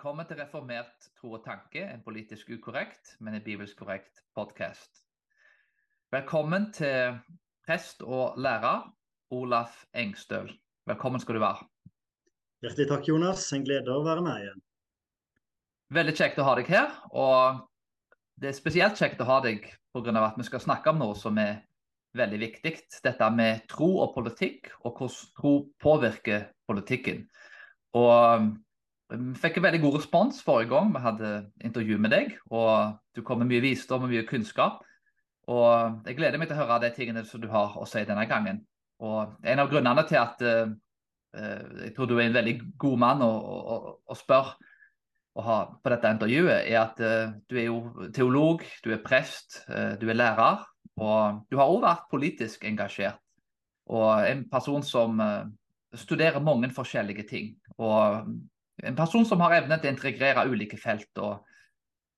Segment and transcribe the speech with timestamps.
[0.00, 5.02] Velkommen til Reformert tro og tanke, en politisk ukorrekt, men en bibelsk korrekt podkast.
[6.08, 7.18] Velkommen til
[7.68, 8.86] prest og lærer
[9.36, 10.48] Olaf Engstøl.
[10.88, 11.66] Velkommen skal du være.
[12.64, 13.44] Hjertelig takk, Jonas.
[13.52, 14.62] En glede å være med igjen.
[15.98, 16.96] Veldig kjekt å ha deg her.
[17.12, 17.60] Og
[18.40, 20.16] det er spesielt kjekt å ha deg pga.
[20.24, 21.60] at vi skal snakke om noe som er
[22.16, 22.74] veldig viktig.
[23.04, 27.26] Dette med tro og politikk, og hvordan tro påvirker politikken.
[27.92, 28.48] Og
[29.10, 31.30] vi fikk en veldig god respons forrige gang vi hadde
[31.66, 32.36] intervju med deg.
[32.50, 34.84] og Du kom med mye visdom og mye kunnskap.
[35.48, 38.26] og Jeg gleder meg til å høre de tingene som du har å si denne
[38.30, 38.62] gangen.
[39.00, 40.70] Og En av grunnene til at uh,
[41.84, 44.58] jeg tror du er en veldig god mann å, å, å spørre
[45.38, 49.62] å ha på dette intervjuet, er at uh, du er jo teolog, du er prest,
[49.70, 50.66] uh, du er lærer.
[51.00, 53.18] Og du har òg vært politisk engasjert.
[53.90, 55.16] Og en person som
[55.96, 57.54] studerer mange forskjellige ting.
[57.80, 58.28] Og
[58.82, 61.46] en person som har evnen til å integrere ulike felt og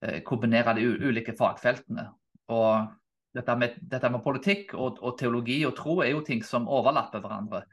[0.05, 2.07] eh, kombinere de ulike fagfeltene.
[2.53, 2.89] Og
[3.33, 7.23] dette med, dette med politikk og, og, teologi og tro er jo ting som overlapper
[7.25, 7.65] hverandre.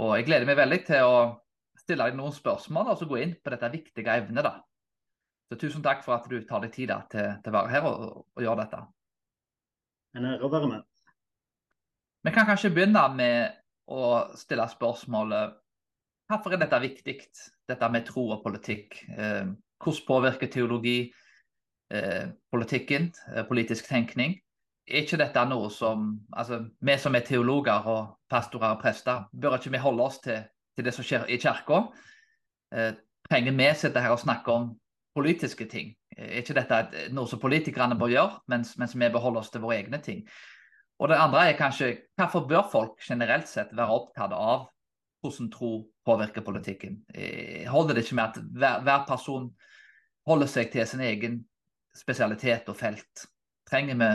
[0.00, 1.16] Og Jeg gleder meg veldig til å
[1.80, 4.44] stille deg noen spørsmål og så gå inn på dette viktige evnet.
[4.44, 4.58] da.
[5.50, 7.88] Så Tusen takk for at du tar deg tid da, til, til, å være her
[7.88, 8.84] og, og gjøre dette.
[10.18, 10.86] En ære å være med.
[12.20, 13.56] Vi kan kanskje begynne med
[13.90, 14.04] å
[14.38, 15.56] stille spørsmålet
[16.30, 17.14] Hvorfor er dette viktig,
[17.70, 19.00] dette med tro og politikk?
[19.16, 20.98] Eh, hvordan påvirker teologi
[21.92, 24.36] eh, politikken, eh, politisk tenkning?
[24.90, 29.58] Er ikke dette noe som altså, Vi som er teologer og pastorer og prester, bør
[29.58, 30.42] ikke vi holde oss til,
[30.76, 31.84] til det som skjer i kirka?
[33.30, 34.70] Trenger vi sitte her og snakke om
[35.14, 35.94] politiske ting?
[36.16, 39.62] Er ikke dette noe som politikerne bør gjøre, mens, mens vi bør holde oss til
[39.62, 40.24] våre egne ting?
[41.00, 44.68] Og det andre er kanskje hvorfor bør folk generelt sett være opptatt av
[45.20, 45.70] hvordan tro
[46.06, 47.00] påvirker politikken.
[47.14, 49.48] Eh, holder det ikke med at hver, hver, person
[50.28, 51.40] holder seg til sin egen
[51.96, 53.26] spesialitet og felt?
[53.68, 54.10] Trenger vi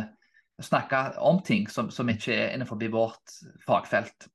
[0.59, 3.37] å snakke om ting som, som ikke er innenfor vårt
[3.67, 4.29] fagfelt?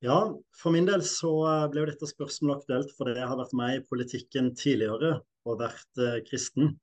[0.00, 0.20] Ja,
[0.56, 3.82] for min del så eh, ble dette spørsmålet aktuelt fordi jeg har vært med i
[3.84, 6.78] politikken tidligere og vært eh, kristen.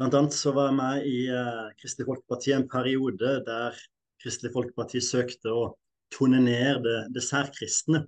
[0.00, 3.76] Blant annet så var jeg med i eh, Kristelig Folkeparti en periode der
[4.22, 5.66] Kristelig Folkeparti søkte å
[6.14, 8.04] tone ned det, det særkristne.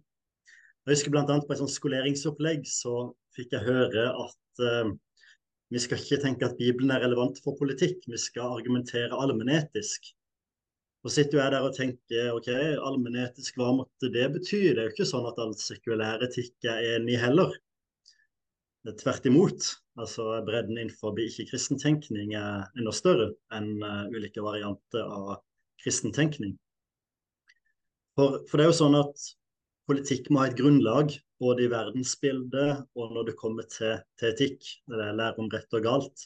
[0.87, 1.25] Jeg husker bl.a.
[1.25, 4.93] på et sånt skoleringsopplegg så fikk jeg høre at uh,
[5.69, 10.15] vi skal ikke tenke at Bibelen er relevant for politikk, vi skal argumentere allmennetisk.
[11.05, 12.49] Så sitter jeg der og tenker ok,
[12.89, 14.63] allmennetisk, hva måtte det bety?
[14.73, 17.53] Det er jo ikke sånn at all sekulær etikk er enig heller.
[18.89, 19.69] Er tvert imot.
[20.01, 25.43] Altså Bredden innenfor ikke-kristen tenkning er enda større enn uh, ulike varianter av
[25.83, 26.57] kristen tenkning.
[28.19, 29.27] For, for, det er jo sånn at
[29.87, 34.67] politikk må ha et grunnlag både i verdensbildet og når det kommer til, til etikk.
[34.91, 36.25] Det er lære om rett og galt.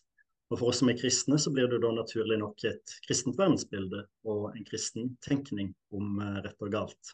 [0.48, 4.06] Og For oss som er kristne, så blir det da naturlig nok et kristent verdensbilde
[4.24, 7.12] og en kristen tenkning om uh, rett og galt.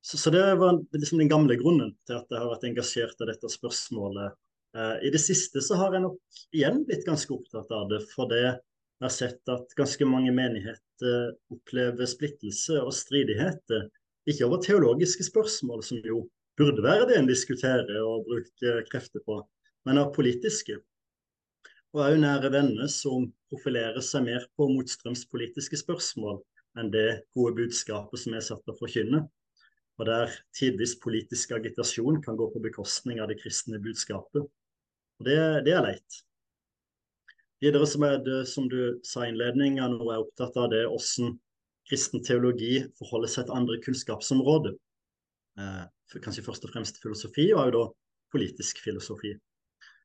[0.00, 3.28] Så, så, det var liksom den gamle grunnen til at jeg har vært engasjert av
[3.28, 4.36] dette spørsmålet.
[4.76, 8.30] Eh, I det siste så har jeg nok igjen blitt ganske opptatt av det, for
[8.30, 8.54] det
[8.98, 13.86] jeg har sett at ganske mange menigheter opplever splittelse og stridigheter.
[14.26, 16.24] Ikke over teologiske spørsmål, som jo
[16.58, 19.38] burde være det en diskuterer og bruker krefter på,
[19.86, 20.80] men av politiske.
[21.94, 26.42] Og òg nære venner som profilerer seg mer på motstrømspolitiske spørsmål
[26.78, 29.24] enn det gode budskapet som er satt til å forkynne.
[29.98, 34.42] Og der tidvis politisk agitasjon kan gå på bekostning av det kristne budskapet.
[34.42, 36.24] Og det, det er leit.
[37.62, 40.84] Videre som er det, som du sa i innledningen, og er jeg opptatt av det
[40.86, 41.38] hvordan
[41.88, 44.76] kristen teologi forholder seg til andre kunnskapsområder.
[45.58, 47.82] Eh, kanskje først og fremst filosofi, og da
[48.32, 49.34] politisk filosofi.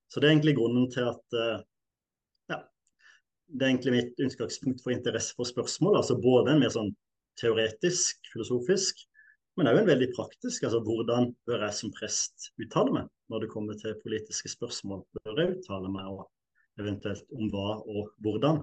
[0.10, 1.62] Så det er egentlig grunnen til at eh,
[2.54, 2.60] ja,
[3.48, 6.00] det er egentlig mitt utgangspunkt for interesse for spørsmål.
[6.02, 6.94] altså Både en mer sånn
[7.40, 9.06] teoretisk, filosofisk,
[9.58, 10.66] men òg en veldig praktisk.
[10.66, 15.06] altså Hvordan bør jeg som prest uttale meg når det kommer til politiske spørsmål?
[15.22, 16.26] Bør jeg uttale meg, og
[16.82, 18.62] eventuelt om hva og hvordan.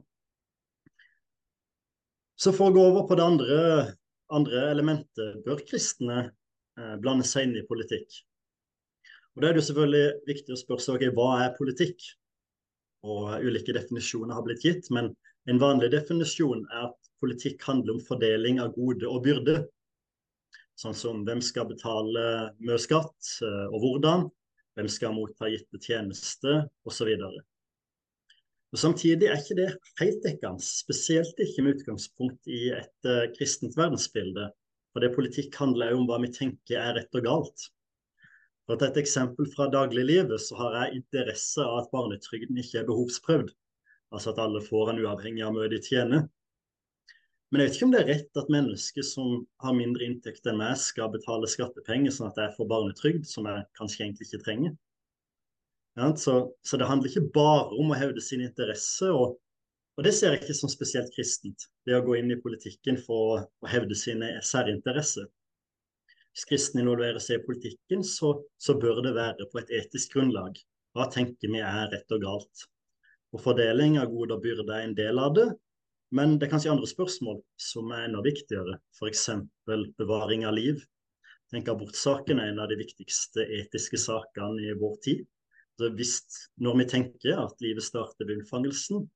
[2.40, 3.58] Så for å gå over på det andre,
[4.32, 8.22] andre elementet, bør kristne eh, blande seg inn i politikk?
[9.36, 12.00] Og Da er det jo selvfølgelig viktig å spørre seg hva er politikk?
[13.04, 15.12] Og Ulike definisjoner har blitt gitt, men
[15.48, 19.60] en vanlig definisjon er at politikk handler om fordeling av gode og byrde.
[20.80, 22.24] Sånn som hvem skal betale
[22.64, 24.28] mye skatt, eh, og hvordan.
[24.78, 27.10] Hvem skal motta gitte tjenester, osv.
[28.70, 29.68] Og Samtidig er ikke det
[29.98, 34.46] helt dekkende, spesielt ikke med utgangspunkt i et uh, kristent verdensbilde.
[34.94, 37.64] For det politikk handler jo om hva vi tenker er rett og galt.
[38.66, 42.82] For å ta et eksempel fra dagliglivet, så har jeg interesse av at barnetrygden ikke
[42.82, 43.50] er behovsprøvd.
[44.14, 46.28] Altså at alle får en uavhengig av mye de tjener.
[47.50, 50.60] Men jeg vet ikke om det er rett at mennesker som har mindre inntekt enn
[50.60, 54.76] meg, skal betale skattepenger sånn at jeg får barnetrygd, som jeg kanskje egentlig ikke trenger.
[55.98, 59.36] Ja, så, så, det handler ikke bare om å hevde sin interesse, og,
[59.96, 61.66] og, det ser jeg ikke som spesielt kristent.
[61.86, 65.26] Det å gå inn i politikken for å, å hevde sine særinteresser.
[66.30, 70.60] Hvis kristne involverer seg i politikken, så, så, bør det være på et etisk grunnlag.
[70.94, 72.68] Hva tenker vi er rett og galt?
[73.34, 75.48] Og Fordeling av gode og byrder er en del av det,
[76.14, 79.28] men det er kanskje andre spørsmål som er enda viktigere, f.eks.
[79.98, 80.80] bevaring av liv.
[81.50, 85.22] Tenk Abortsaken er en av de viktigste etiske sakene i vår tid.
[85.96, 86.18] Hvis,
[86.60, 89.06] når vi tenker at livet starter ved unnfangelsen,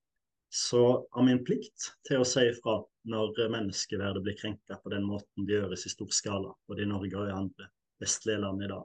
[0.55, 0.83] så
[1.13, 2.79] har vi en plikt til å si ifra
[3.11, 7.19] når menneskeverdet blir krenka på den måten det gjøres i stor skala, både i Norge
[7.19, 7.69] og i andre
[8.01, 8.85] vestlige land i dag.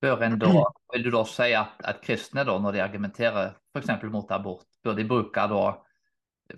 [0.00, 0.50] Bør en da,
[0.94, 3.90] vil du da si at, at kristne, da, når de argumenterer f.eks.
[4.12, 5.64] mot abort, bør de bruke da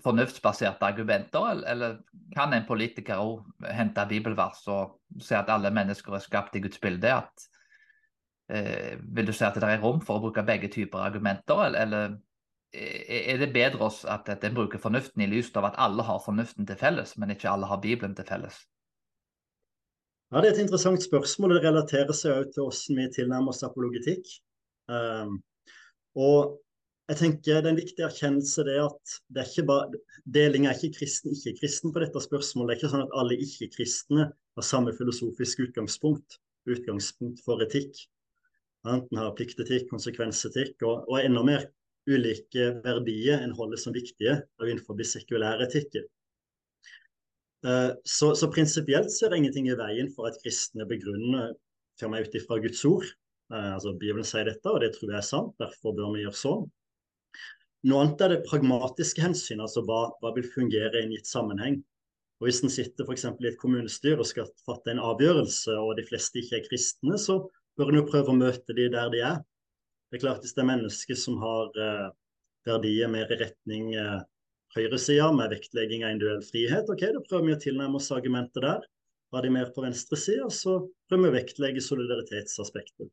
[0.02, 1.98] fornuftsbaserte argumenter, eller
[2.34, 6.80] kan en politiker òg hente bibelvers og si at alle mennesker er skapt i Guds
[6.80, 7.10] bilde?
[7.12, 7.48] At,
[8.52, 12.18] vil du si at det er rom for å bruke begge typer argumenter, eller, eller
[12.72, 16.78] er det bedre at, en bruker fornuften i lys av at alle har fornuften til
[16.80, 18.62] felles, men ikke alle har Bibelen til felles?
[20.32, 21.58] Ja, Det er et interessant spørsmål.
[21.58, 24.30] Det relaterer seg også til hvordan vi tilnærmer oss apologetikk.
[24.88, 25.42] Um,
[26.16, 26.56] og
[27.10, 30.78] jeg tenker Det er en viktig erkjennelse det at det er ikke bare, deling er
[30.78, 32.70] ikke kristen ikke-kristen på dette spørsmålet.
[32.70, 37.92] Det er ikke sånn at alle ikke-kristne har samme filosofisk utgangspunkt, utgangspunkt for etikk.
[38.88, 41.68] Enten har pliktetikk, konsekvensetikk og, og, enda mer
[42.10, 46.08] ulike verdier enn holder som viktige innenfor sekulær etikken.
[47.62, 51.52] Uh, så, så prinsipielt så er det ingenting i veien for at kristne begrunner
[52.00, 53.06] til meg ut ifra Guds ord.
[53.54, 55.54] Uh, altså Bibelen sier dette, og det tror jeg er sant.
[55.62, 56.66] Derfor bør vi gjøre sånn.
[57.86, 61.80] Noe annet er det pragmatiske hensyn, altså hva, hva vil fungere i en gitt sammenheng.
[62.42, 63.28] Og Hvis en sitter f.eks.
[63.30, 67.38] i et kommunestyre og skal fatte en avgjørelse, og de fleste ikke er kristne, så
[67.78, 69.40] bør en jo prøve å møte de der de er.
[70.10, 72.08] Det er klart Hvis det er mennesker som har eh,
[72.68, 74.20] verdier mer i retning eh,
[74.76, 78.84] høyresida, med vektlegging av individuell frihet, ok, da prøver vi å tilnærme oss argumentet der.
[79.32, 83.08] Har de mer på venstresida, så prøver vi å vektlegge solidaritetsaspektet.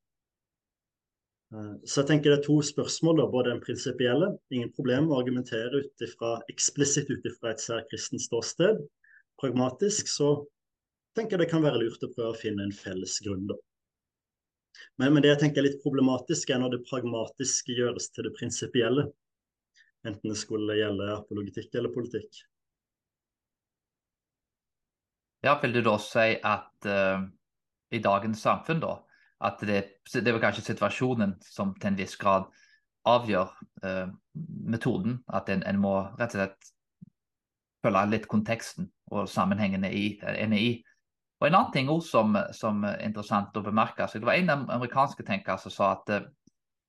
[1.56, 5.21] Eh, så jeg tenker det er to spørsmål, da, både den prinsipielle, ingen problem å
[5.21, 8.83] argumentere utifra, eksplisitt ut ifra et særkristent ståsted.
[9.39, 10.33] Pragmatisk så
[11.15, 13.47] tenker jeg det kan være lurt å prøve å finne en felles grunn.
[13.47, 13.56] da.
[15.00, 18.36] Men, men, det jeg tenker er litt problematisk, er når det pragmatiske gjøres til det
[18.38, 19.07] prinsipielle.
[20.07, 22.44] Enten det skulle gjelde apologetikk eller politikk.
[25.44, 27.24] Ja, Vil du da si at uh,
[27.95, 28.98] i dagens samfunn, da,
[29.48, 32.50] at det, det er kanskje situasjonen som til en viss grad
[33.07, 33.54] avgjør
[33.86, 34.12] uh,
[34.68, 35.21] metoden.
[35.31, 36.74] At en, en, må rett og slett
[37.83, 40.71] følge litt konteksten og sammenhengene i, en er i.
[41.39, 44.71] Og En annen ting også som, som er interessant å bemerke, seg, det var en
[44.75, 46.27] amerikanske tenker som sa at uh,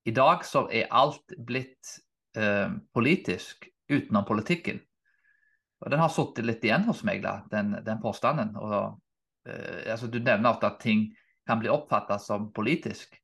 [0.08, 1.94] i dag så er alt blitt
[2.38, 4.81] uh, politisk utenom politikken.
[5.81, 8.56] Og Den har sittet litt igjen hos meg, da, den, den påstanden.
[8.58, 8.98] Og,
[9.46, 11.06] uh, altså, du nevner ofte at ting
[11.46, 13.15] kan bli oppfattet som politisk.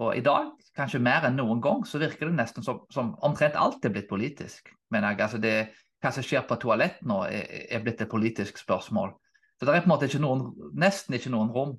[0.00, 3.58] Og i dag, kanskje mer enn noen gang, så virker det nesten som, som omtrent
[3.60, 4.70] alt er blitt politisk.
[4.94, 5.72] Men altså det,
[6.02, 9.12] hva som skjer på toalett nå, er, er, blitt et politisk spørsmål.
[9.58, 10.46] Så det er på en måte ikke noen,
[10.78, 11.76] nesten ikke noen rom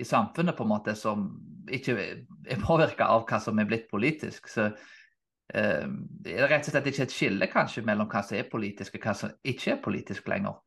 [0.00, 1.28] i samfunnet på en måte som
[1.72, 4.50] ikke er påvirka av hva som er blitt politisk.
[4.50, 5.86] Så eh,
[6.24, 9.06] det er rett og slett ikke et skille kanskje mellom hva som er politisk og
[9.06, 10.58] hva som ikke er politisk lenger.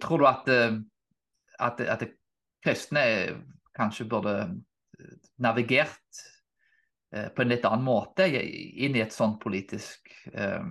[0.00, 0.78] Tror du at, eh,
[1.62, 2.06] at, at
[2.64, 3.04] kristne
[3.76, 6.22] kanskje burde eh, navigert
[7.14, 10.64] eh, på en litt annen måte inn i et sånt politisk eh,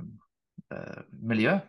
[1.22, 1.60] miljø?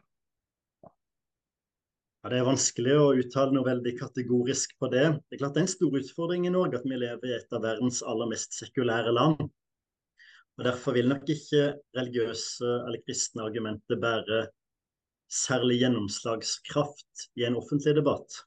[2.25, 5.03] Ja, Det er vanskelig å uttale noe veldig kategorisk på det.
[5.29, 7.51] Det er klart det er en stor utfordring i Norge at vi lever i et
[7.53, 9.43] av verdens aller mest sekulære land.
[10.57, 11.67] Og Derfor vil nok ikke
[11.99, 14.39] religiøse eller kristne argumenter bære
[15.29, 18.39] særlig gjennomslagskraft i en offentlig debatt.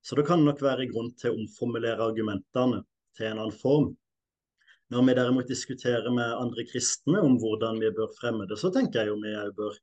[0.00, 2.78] Så det kan nok være grunn til å omformulere argumentene
[3.18, 3.90] til en annen form.
[4.88, 9.02] Når vi derimot diskuterer med andre kristne om hvordan vi bør fremme det, så tenker
[9.02, 9.76] jeg jo vi òg bør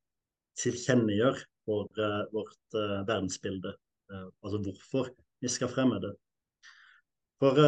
[0.63, 3.75] tilkjennegjøre for, uh, vårt uh, verdensbilde.
[4.09, 5.11] Uh, altså hvorfor
[5.43, 6.13] vi skal fremme det.
[7.37, 7.59] For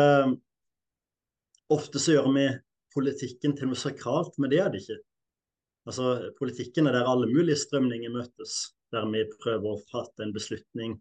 [1.70, 2.48] ofte så gjør vi
[2.96, 4.96] politikken til noe sakralt, men det er det ikke.
[5.86, 6.08] Altså,
[6.40, 8.56] Politikken er der alle mulige strømninger møtes,
[8.90, 10.96] der vi prøver å fatte en beslutning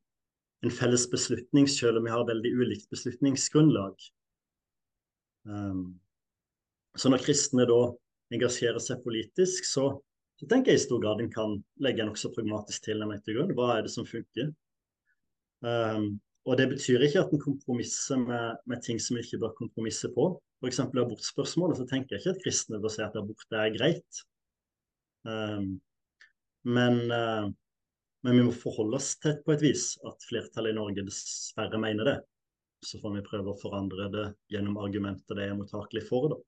[0.67, 3.95] en felles beslutning, selv om vi har veldig ulikt beslutningsgrunnlag.
[5.47, 5.99] Um,
[6.99, 7.79] så når kristne da
[8.35, 9.91] engasjerer seg politisk, så,
[10.39, 13.55] så tenker jeg i stor grad en kan legge en også pragmatisk tilnærming til grunn.
[13.59, 14.53] Hva er det som funker?
[15.67, 16.13] Um,
[16.47, 20.11] og det betyr ikke at en kompromisser med, med, ting som vi ikke bør kompromisse
[20.15, 20.31] på.
[20.63, 20.81] F.eks.
[20.87, 24.21] abortspørsmålet, så tenker jeg ikke at kristne bør si at abort er greit.
[25.27, 25.75] Um,
[26.65, 27.51] men, uh,
[28.23, 32.13] men, vi må forholde oss til på et vis at flertallet i Norge dessverre mener
[32.13, 32.19] det.
[32.87, 36.31] Så får vi prøve å forandre det gjennom argumenter det er mottakelig for.
[36.31, 36.39] da.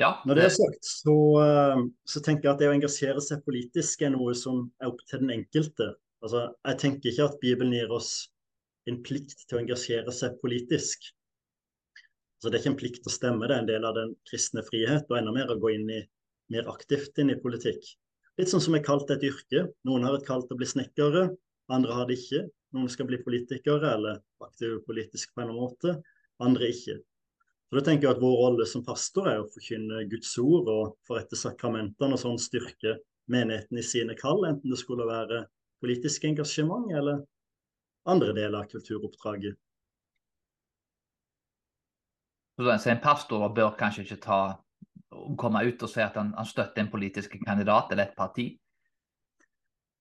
[0.00, 3.44] Ja, Når det er sagt, så, eh, så, tenker jeg at det å engasjere seg
[3.46, 5.92] politisk er noe som er opp til den enkelte.
[6.24, 8.14] Altså, jeg tenker ikke at Bibelen gir oss
[8.90, 11.06] en plikt til å engasjere seg politisk.
[11.94, 14.64] Altså, det er ikke en plikt å stemme, det er en del av den kristne
[14.66, 16.00] frihet, og enda mer å gå inn i,
[16.52, 17.86] mer aktivt inn i politikk.
[18.40, 19.68] Litt sånn som er kalt et yrke.
[19.86, 21.28] Noen har et kall til å bli snekkere,
[21.72, 22.42] andre har det ikke.
[22.74, 26.00] Noen skal bli politikere eller aktive politisk på en måte,
[26.42, 26.98] andre ikke.
[27.74, 30.92] Så da tenker jeg at Vår rolle som pastor er å forkynne Guds ord og
[31.08, 32.92] forrette sakramentene og sånn styrke
[33.34, 35.40] menigheten i sine kall, enten det skulle være
[35.82, 37.24] politisk engasjement eller
[38.06, 39.58] andre deler av kulturoppdraget.
[42.62, 44.38] Så En pastor bør kanskje ikke ta,
[45.34, 48.44] komme ut og si at han, han støtter en politisk kandidat eller et parti?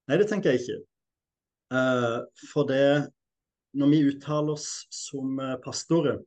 [0.06, 0.78] Nei, det tenker jeg ikke.
[1.74, 3.10] Uh, for det
[3.74, 6.20] Når vi uttaler oss som eh, pastorer,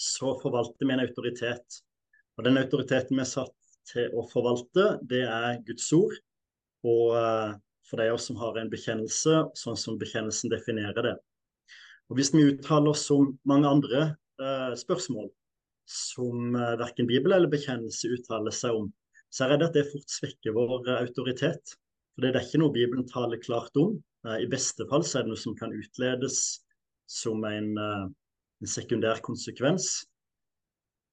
[0.00, 1.80] så forvalter vi en autoritet.
[2.38, 3.56] Og den autoriteten vi er satt
[3.90, 6.14] til å forvalte, det er Guds ord.
[6.88, 7.50] Og eh,
[7.88, 11.16] for de av oss som har en bekjennelse, sånn som bekjennelsen definerer det.
[12.10, 14.02] Og Hvis vi uttaler oss om mange andre
[14.40, 15.28] eh, spørsmål
[15.90, 18.88] som eh, verken Bibel eller bekjennelse uttaler seg om,
[19.30, 21.76] så er jeg redd at det fort svekker vår autoritet.
[22.14, 23.98] For Det er ikke noe Bibelen taler klart om.
[24.26, 26.40] I beste fall så er det noe som kan utledes
[27.10, 28.06] som en, eh,
[28.60, 29.90] en sekundær konsekvens.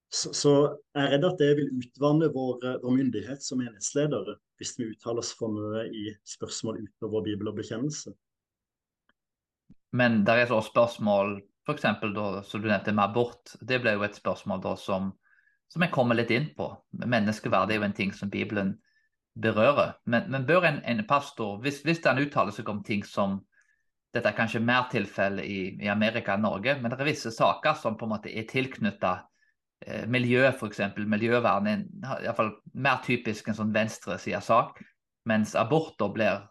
[0.08, 0.52] Så, så,
[0.96, 5.20] jeg er redd at det vil utvanne vår, vår myndighet som menighetsledere hvis vi uttaler
[5.22, 8.14] oss for mye i spørsmål utover Bibel og bekjennelse.
[9.98, 11.38] Men der er også spørsmål
[11.68, 11.84] f.eks.
[12.48, 13.56] som du nevnte med abort.
[13.62, 15.12] Det ble jo et spørsmål da som,
[15.68, 16.70] som jeg kommer litt inn på.
[17.04, 18.78] Menneskeverd er jo en ting som Bibelen
[19.42, 19.98] berører.
[20.06, 23.42] Men, men bør en, en pastor, hvis, hvis, han uttaler seg om ting som
[24.18, 27.78] Dette er kanskje mer tilfelle i, i, Amerika enn Norge, men det er visse saker
[27.80, 29.26] som på en måte er tilknyttet
[29.86, 30.82] eh, miljø, f.eks.
[30.98, 31.84] Miljøvern er
[32.24, 34.82] iallfall mer typisk en sånn venstresidesak.
[35.28, 36.42] Mens aborter blir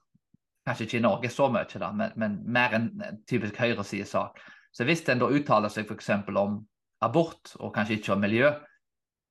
[0.67, 2.89] kanskje ikke i Norge så mye, da, men, men mer en
[3.29, 4.41] typisk høyresidesak.
[4.75, 6.15] Så hvis en da uttaler seg f.eks.
[6.33, 6.61] om
[7.05, 8.55] abort, og kanskje ikke om miljø,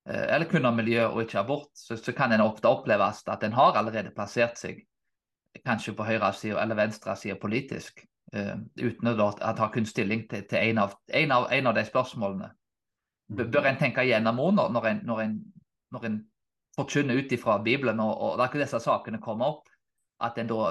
[0.08, 3.42] Eh, eller kun om miljø og ikke abort, så, så kan en ofte oppleves at
[3.42, 4.84] en har allerede plassert seg
[5.66, 10.58] kanskje på høyresida eller venstre side politisk, uh, uten å ta kun stilling til, til
[10.62, 12.50] en, av, en, av, en, av, de spørsmålene.
[13.36, 15.38] Bør en tenke gjennom henne når en, når en,
[15.94, 16.18] når en
[16.76, 19.72] forkynner ut ifra Bibelen, og, og der disse sakene kommer opp,
[20.22, 20.70] at en da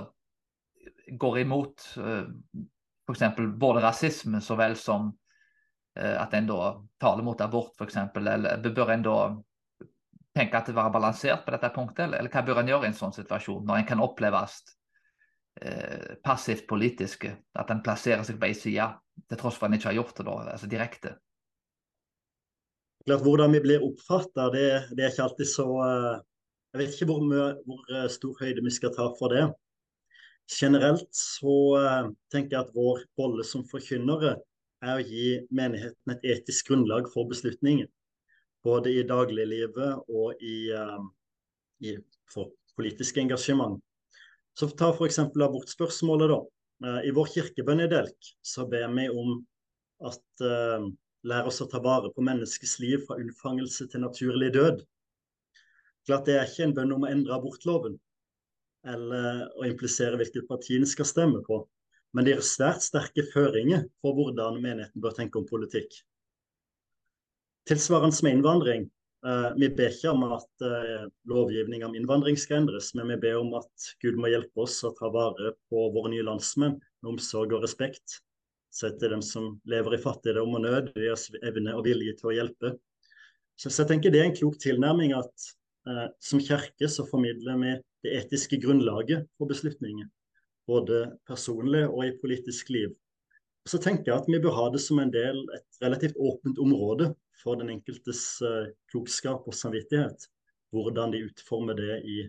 [1.19, 2.25] går imot uh,
[3.05, 3.25] f.eks.
[3.59, 5.09] både rasisme så vel som
[5.99, 6.71] uh, at en da
[7.01, 7.99] taler mot abort, f.eks.
[8.21, 9.19] Eller bør en da
[10.35, 12.91] tenke at det var balansert på dette punktet, eller, eller hva bør en gjøre i
[12.91, 14.59] en sånn situasjon, når en kan oppleves
[15.61, 18.87] eh, passivt politiske, at en plasserer seg på ei side,
[19.29, 21.13] til tross for at en ikke har gjort det da, altså direkte?
[23.05, 26.15] Klart, Hvordan vi blir oppfatta, det, det, er ikke alltid så uh,
[26.73, 29.45] Jeg vet ikke hvor, hvor uh, stor høyde vi skal ta for det.
[30.51, 31.53] Generelt så
[32.29, 34.35] tenker jeg at vår rolle som forkynnere
[34.85, 37.87] er å gi menigheten et etisk grunnlag for beslutningen.
[38.61, 40.69] Både i dagliglivet og i,
[41.81, 41.95] i
[42.29, 43.79] for politisk engasjement.
[44.55, 45.19] Så ta f.eks.
[45.19, 46.31] abortspørsmålet.
[46.31, 46.39] da.
[46.85, 49.37] Uh, I vår kirkebønn i Delk så ber vi om
[50.05, 50.87] at uh,
[51.27, 54.83] lære oss å ta vare på menneskets liv fra unnfangelse til naturlig død.
[56.05, 57.95] Klart Det er ikke en bønn om å endre abortloven
[58.85, 61.63] eller å implisere hvilket parti en skal stemme på.
[62.13, 65.89] Men det gir svært sterke føringer for hvordan menigheten bør tenke om politikk.
[67.65, 68.85] Tilsvarende med innvandring.
[69.25, 73.39] Uh, vi ber ikke om at uh, lovgivning om innvandring skal endres, men vi ber
[73.39, 77.55] om at Gud må hjelpe oss å ta vare på våre nye landsmenn med omsorg
[77.57, 78.19] og respekt.
[78.75, 82.75] Sette dem som lever i fattigdom og nød, deres evne og vilje til å hjelpe.
[83.57, 85.45] Så jeg tenker Det er en klok tilnærming at
[85.87, 87.71] eh, som kirke så formidler vi
[88.03, 90.09] det etiske grunnlaget for beslutninger
[90.69, 92.93] både personlig og i politisk liv.
[93.65, 97.09] Så tenker jeg at vi bør ha det som en del, et relativt åpent område
[97.41, 100.27] for den enkeltes uh, klokskap og samvittighet.
[100.75, 102.19] Hvordan de utformer det i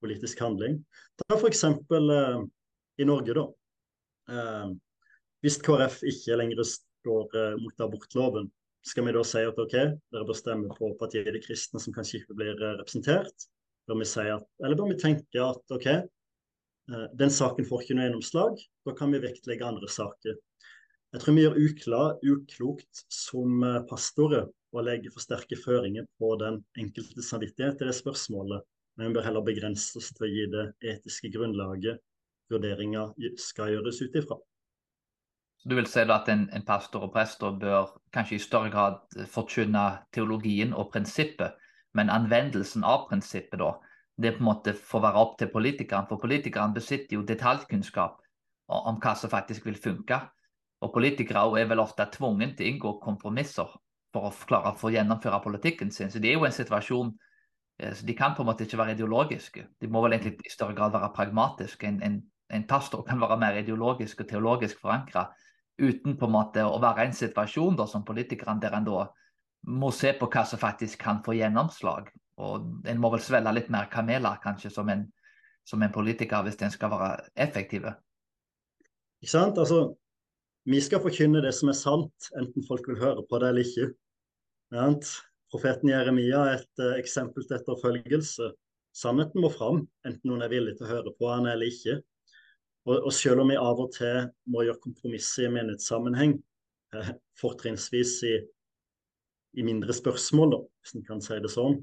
[0.00, 0.80] politisk handling.
[1.22, 1.64] Ta f.eks.
[1.64, 2.42] Eh,
[3.00, 3.46] i Norge, da.
[4.30, 4.68] eh,
[5.44, 8.50] Hvis KrF ikke lenger står eh, mot abortloven,
[8.86, 12.20] skal vi da si at OK, dere bør stemme på partiet De kristne, som kanskje
[12.20, 13.48] ikke blir eh, representert?
[13.88, 17.98] Bør vi si at, eller bør vi tenke at OK, eh, den saken får ikke
[17.98, 20.38] noe gjennomslag, da kan vi vektlegge andre saker.
[21.16, 26.34] Jeg tror vi gjør ukla, uklokt som eh, pastorer å legge for sterke føringer på
[26.42, 28.66] den enkelte samvittighet i det spørsmålet.
[29.00, 32.02] Men vi bør heller begrense oss til å gi det etiske grunnlaget
[32.52, 33.06] vurderinga
[33.40, 34.36] skal gjøres ut ifra.
[35.64, 39.00] Du vil si at en, en pastor og prester bør kanskje i større grad
[39.32, 41.56] forkynne teologien og prinsippet,
[41.96, 43.72] men anvendelsen av prinsippet da,
[44.20, 48.20] det på en måte får være opp til politikeren, For politikeren besitter jo detaljkunnskap
[48.68, 50.26] om hva som faktisk vil funke.
[50.86, 53.72] Og politikere er vel ofte tvunget til å inngå kompromisser
[54.14, 56.12] for å klare å gjennomføre politikken sin.
[56.12, 57.10] Så de er jo en situasjon
[57.80, 59.66] eh, så De kan på en måte ikke være ideologiske.
[59.80, 61.90] De må vel egentlig i større grad være pragmatiske.
[61.90, 62.20] En, en,
[62.54, 65.28] en pastor kan være mer ideologisk og teologisk forankra
[65.76, 69.02] uten på en måte å være i en situasjon da, som politikerne der en da
[69.66, 72.08] må se på hva som faktisk kan få gjennomslag.
[72.40, 75.06] Og en må vel svelge litt mer kameler kanskje som en,
[75.66, 77.10] som en politiker hvis en skal være
[77.46, 77.88] effektiv.
[79.20, 79.58] Ikke sant?
[79.58, 79.96] Altså,
[80.66, 83.90] vi skal forkynne det som er sant, enten folk vil høre på det eller ikke.
[85.52, 88.50] Profeten Jeremia er et uh, eksempel til etterfølgelse.
[88.96, 92.00] Sannheten må fram, enten noen er villig til å høre på han eller ikke.
[92.86, 96.36] Og, og selv om vi av og til må gjøre kompromisser i menighetssammenheng,
[96.96, 98.34] eh, fortrinnsvis i,
[99.58, 101.78] i, mindre spørsmål, da, hvis en kan si det sånn,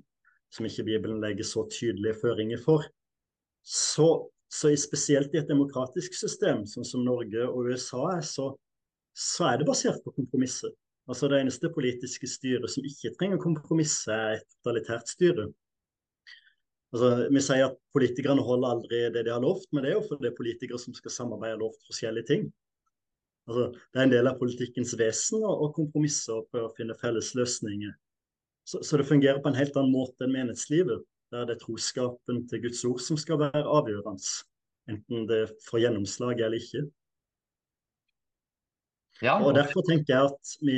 [0.53, 2.87] som ikke Bibelen legger så tydelige føringer for,
[3.63, 4.09] så,
[4.51, 8.51] så spesielt i et demokratisk system, sånn som Norge og USA er, så,
[9.13, 10.73] så er det basert på kompromisser.
[11.07, 15.49] Altså Det eneste politiske styret som ikke trenger kompromisse, er et totalitært styre.
[16.93, 20.05] Altså, vi sier at politikerne holder aldri det de har lovt, men det er jo
[20.05, 22.45] fordi det er politikere som skal samarbeide og lovt forskjellige ting.
[23.49, 27.33] Altså, det er en del av politikkens vesen å kompromisse og prøve å finne felles
[27.35, 27.91] løsninger.
[28.63, 32.45] Så, så, det fungerer på en helt annen måte enn menighetslivet, der det er troskapen
[32.47, 34.35] til Guds ord som skal være avgjørende.
[34.93, 36.85] Enten det får gjennomslag eller ikke.
[39.23, 40.77] Ja, og Derfor tenker jeg at vi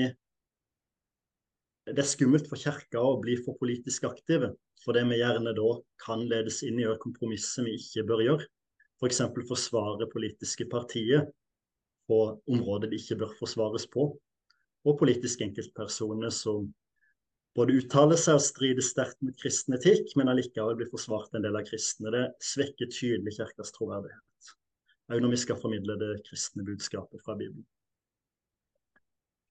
[1.86, 4.52] det er skummelt for kirka å bli for politisk aktive.
[4.82, 8.48] Fordi vi gjerne da kan ledes inn i å gjøre kompromisser vi ikke bør gjøre.
[9.02, 9.22] F.eks.
[9.34, 11.28] For forsvare politiske partier
[12.10, 12.20] på
[12.54, 14.08] områder de ikke bør forsvares på.
[14.86, 16.68] Og politiske enkeltpersoner som
[17.58, 21.58] både uttaler seg og strider sterkt mot kristen etikk, men allikevel blir forsvart en del
[21.58, 22.14] av kristne.
[22.14, 24.52] Det svekker tydelig kirkas troverdighet.
[25.14, 27.66] Òg når vi skal formidle det kristne budskapet fra Bibelen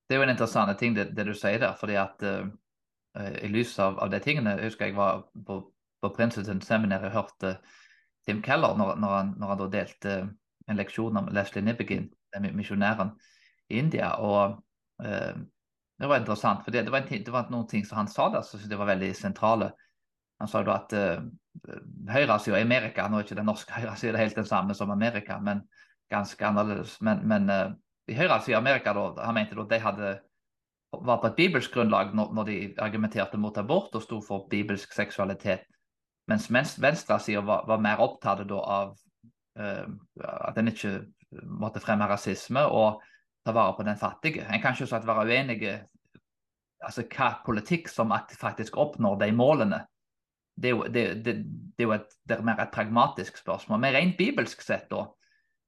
[0.09, 1.75] det er jo en interessant ting det, det du sier der.
[1.81, 2.47] fordi at uh,
[3.17, 5.61] I lys av, av, de tingene Jeg husker jeg var på,
[6.03, 7.57] på Princeton Seminar og hørte
[8.27, 10.17] Tim Keller når, når, han, når han, da delte
[10.69, 12.09] en leksjon om Leslie Nibbegin,
[12.41, 13.13] misjonæren
[13.69, 14.15] i India.
[14.17, 14.63] og
[15.05, 15.41] uh,
[16.01, 18.29] Det var interessant, for det, det, var en, det, var noen ting som han sa
[18.33, 19.71] der som det var veldig sentrale.
[20.41, 21.25] Han sa da at uh,
[22.11, 25.65] høyresida i Amerika Nå er ikke den norske høyresida helt den samme som Amerika, men
[26.13, 27.01] ganske annerledes.
[27.01, 27.73] men, men uh,
[28.09, 30.11] i høyresida i Amerika da, han mente at de hadde,
[30.95, 34.93] var på et bibelsk grunnlag når, når de argumenterte mot abort og sto for bibelsk
[34.95, 35.65] seksualitet.
[36.31, 38.95] Mens venstresida var, var mer opptatt av
[39.61, 39.89] uh,
[40.49, 40.95] at en ikke
[41.43, 43.03] måtte fremme rasisme og
[43.45, 44.47] ta vare på den fattige.
[44.49, 45.75] En kan selvsagt være uenige
[46.85, 49.83] altså hva politikk som faktisk oppnår de målene.
[50.55, 51.35] Det er jo, det, det,
[51.75, 53.81] det er jo et, er mer et pragmatisk spørsmål.
[53.83, 55.07] Men rent bibelsk sett, da,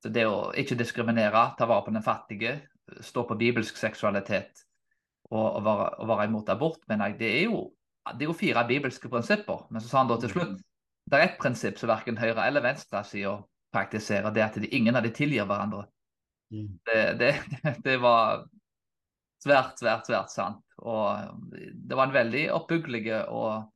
[0.03, 2.59] så det å ikke diskriminere, ta vare på den fattige,
[3.03, 4.63] stå på bibelsk seksualitet
[5.31, 7.63] og, og, være, og være, imot abort, mener jeg, det er, jo,
[8.13, 9.67] det er jo fire bibelske prinsipper.
[9.71, 10.57] Men så sa han da til slutt
[11.07, 13.37] det er ett prinsipp som verken høyre- eller venstresida
[13.75, 15.85] praktiserer, det er at de, ingen av de tilgir hverandre.
[16.55, 16.79] Mm.
[16.87, 17.33] Det, det,
[17.87, 18.47] det, var
[19.43, 20.63] svært, svært, svært sant.
[20.83, 23.69] Og det var en veldig oppbyggelig og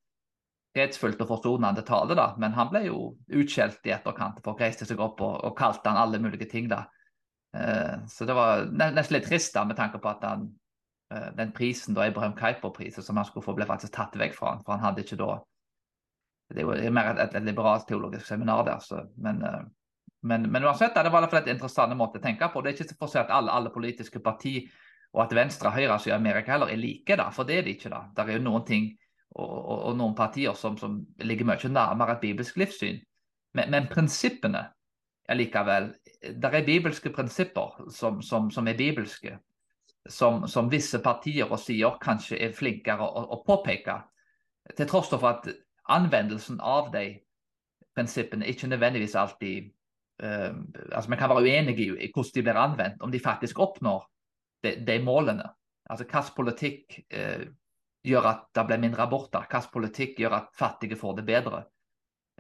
[0.74, 2.30] fredsfullt og forsonende tale, da.
[2.38, 3.02] Men han ble jo
[3.40, 6.68] utskjelt i etterkant for å reise seg opp og, og kalte han alle mulige ting,
[6.70, 6.84] da.
[7.56, 10.46] Eh, så det var nesten litt trist da, med tanke på at han,
[11.14, 14.54] eh, den prisen, da, Abraham Kuyper-prisen, som han skulle få, ble faktisk tatt vekk fra
[14.54, 15.38] han, for han hadde ikke da
[16.50, 19.60] Det er jo mer et, et, liberalt teologisk seminar der, så men, eh,
[20.26, 22.60] men, men uansett, det var i hvert fall et interessant måte å tenke på.
[22.60, 24.56] Det er ikke for å si at alle, alle politiske parti
[25.14, 27.76] og at venstre og høyre i Amerika heller er like, da, for det er de
[27.76, 27.90] ikke.
[27.90, 28.02] da.
[28.14, 28.90] Det er jo noen ting
[29.30, 32.98] og, og, og noen partier som, som, ligger mye nærmere et bibelsk livssyn.
[33.54, 34.64] Men, men prinsippene
[35.30, 39.38] er likevel Det er bibelske prinsipper som, som, som er bibelske,
[40.08, 43.96] som, visse partier og sider kanskje er flinkere å, å, påpeke.
[44.76, 45.48] Til tross for at
[45.90, 47.20] anvendelsen av de
[47.96, 49.70] prinsippene ikke nødvendigvis alltid
[50.22, 50.52] uh,
[50.92, 54.04] altså Vi kan være uenige i, i, hvordan de blir anvendt, om de faktisk oppnår
[54.64, 55.48] de, de målene.
[55.90, 57.46] Altså Hvilken politikk uh,
[58.06, 59.44] gjør at det blir mindre aborter?
[59.46, 61.62] Hvilken politikk gjør at fattige får det bedre?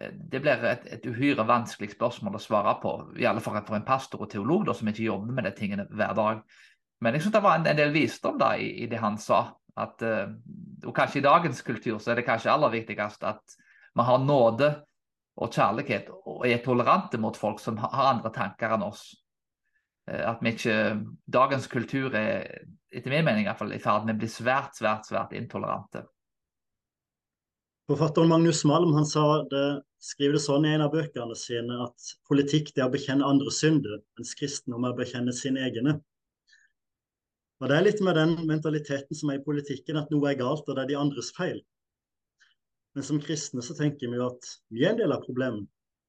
[0.00, 3.78] Uh, det blir et, et, uhyre vanskelig spørsmål å svare på, i alle fall for
[3.78, 6.44] en pastor og teolog da, som ikke jobber med de tingene hver dag.
[7.00, 9.46] Men jeg synes det var en, en del visdom da i, i, det han sa.
[9.80, 13.54] At, og kanskje i dagens kultur så er det kanskje aller viktigst at
[13.96, 14.68] vi har nåde
[15.40, 19.04] og kjærlighet og er tolerante mot folk som har andre tanker enn oss.
[20.10, 20.76] Eh, at vi ikke
[21.30, 24.74] Dagens kultur er etter min mening i, hvert fall, i ferd med å bli svært,
[24.78, 26.02] svært, svært intolerante.
[27.90, 32.12] Forfatteren Magnus Malm han sa det, skriver det sånn i en av bøkene sine at
[32.30, 35.98] politikk det er å bekjenne andre synder, mens kristendom er å bekjenne sine egne.
[37.60, 40.66] Og Det er litt med den mentaliteten som er i politikken, at noe er galt
[40.66, 41.60] og det er de andres feil.
[42.96, 45.68] Men som kristne så tenker vi jo at vi er en del av problemet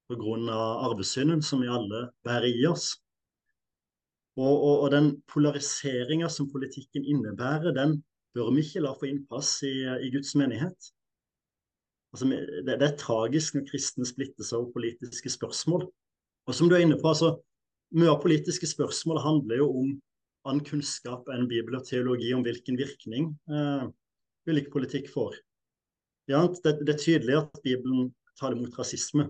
[0.10, 0.62] pga.
[0.88, 2.96] arvesynden som vi alle bærer i oss.
[4.42, 8.00] Og, og, og den polariseringa som politikken innebærer, den
[8.34, 9.76] bør vi ikke la få innpass i,
[10.08, 10.92] i Guds menighet.
[12.12, 15.86] Altså, det, det, er tragisk når kristne splitter seg over politiske spørsmål.
[16.48, 17.38] Og som du er inne på, altså,
[17.92, 19.88] Mye av politiske spørsmål handler jo om
[20.48, 23.84] annen kunnskap enn bibel og teologi om hvilken virkning eh,
[24.48, 25.36] ulik politikk får.
[26.32, 29.28] Ja, det, det, er tydelig at Bibelen tar imot rasisme.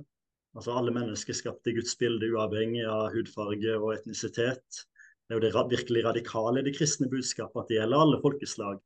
[0.54, 4.84] Altså Alle mennesker skapte i Guds bilde, uavhengig av hudfarge og etnisitet.
[5.32, 8.80] Det er jo det virkelig radikale i det kristne budskapet, at det gjelder alle folkeslag.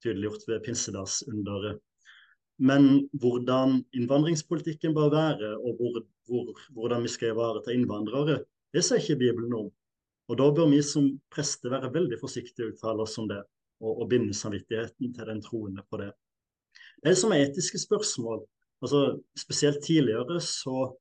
[0.00, 1.82] Tydeliggjort ved pinsedagsunderet.
[2.56, 2.86] Men
[3.20, 8.38] hvordan innvandringspolitikken bør være, og hvor, hvor, hvordan vi skal ivareta innvandrere,
[8.72, 9.68] det sier ikke Bibelen om.
[10.32, 13.42] Og Da bør vi som prester være veldig forsiktige og uttale oss om det,
[13.84, 16.14] og, og binde samvittigheten til den troende på det.
[17.04, 18.40] Det er som etiske spørsmål.
[18.80, 20.94] Altså, spesielt tidligere så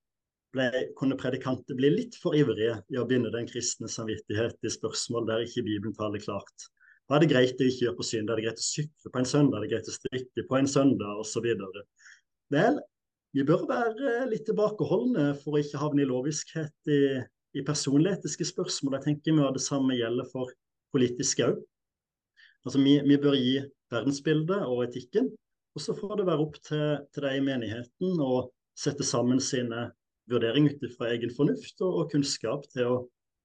[0.53, 5.27] ble, kunne predikanter bli litt for ivrige i å binde den kristne samvittighet i spørsmål
[5.29, 6.69] der ikke Bibelen taler klart.
[7.07, 8.31] Hva er det greit å ikke gjøre på synd?
[8.31, 9.57] Er det greit å sykle på en søndag?
[9.57, 11.19] Er det greit å strikke på en søndag?
[11.19, 11.49] Osv.
[12.53, 12.79] Vel,
[13.35, 17.01] vi bør være litt tilbakeholdne for å ikke havne i loviskhet i,
[17.59, 18.99] i personlige spørsmål.
[18.99, 20.53] Jeg tenker mye av det samme gjelder for
[20.95, 21.61] politiske òg.
[22.63, 23.57] Altså, vi, vi, bør gi
[23.91, 25.33] verdensbildet og etikken
[25.73, 28.45] og så får det være opp til, til de i menigheten å
[28.77, 29.87] sette sammen sine
[30.31, 32.99] vurderinger ut fra egen fornuft og, og, kunnskap til å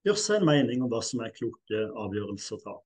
[0.06, 2.76] gjøre seg en mening om hva som er kloke avgjørelser å ta.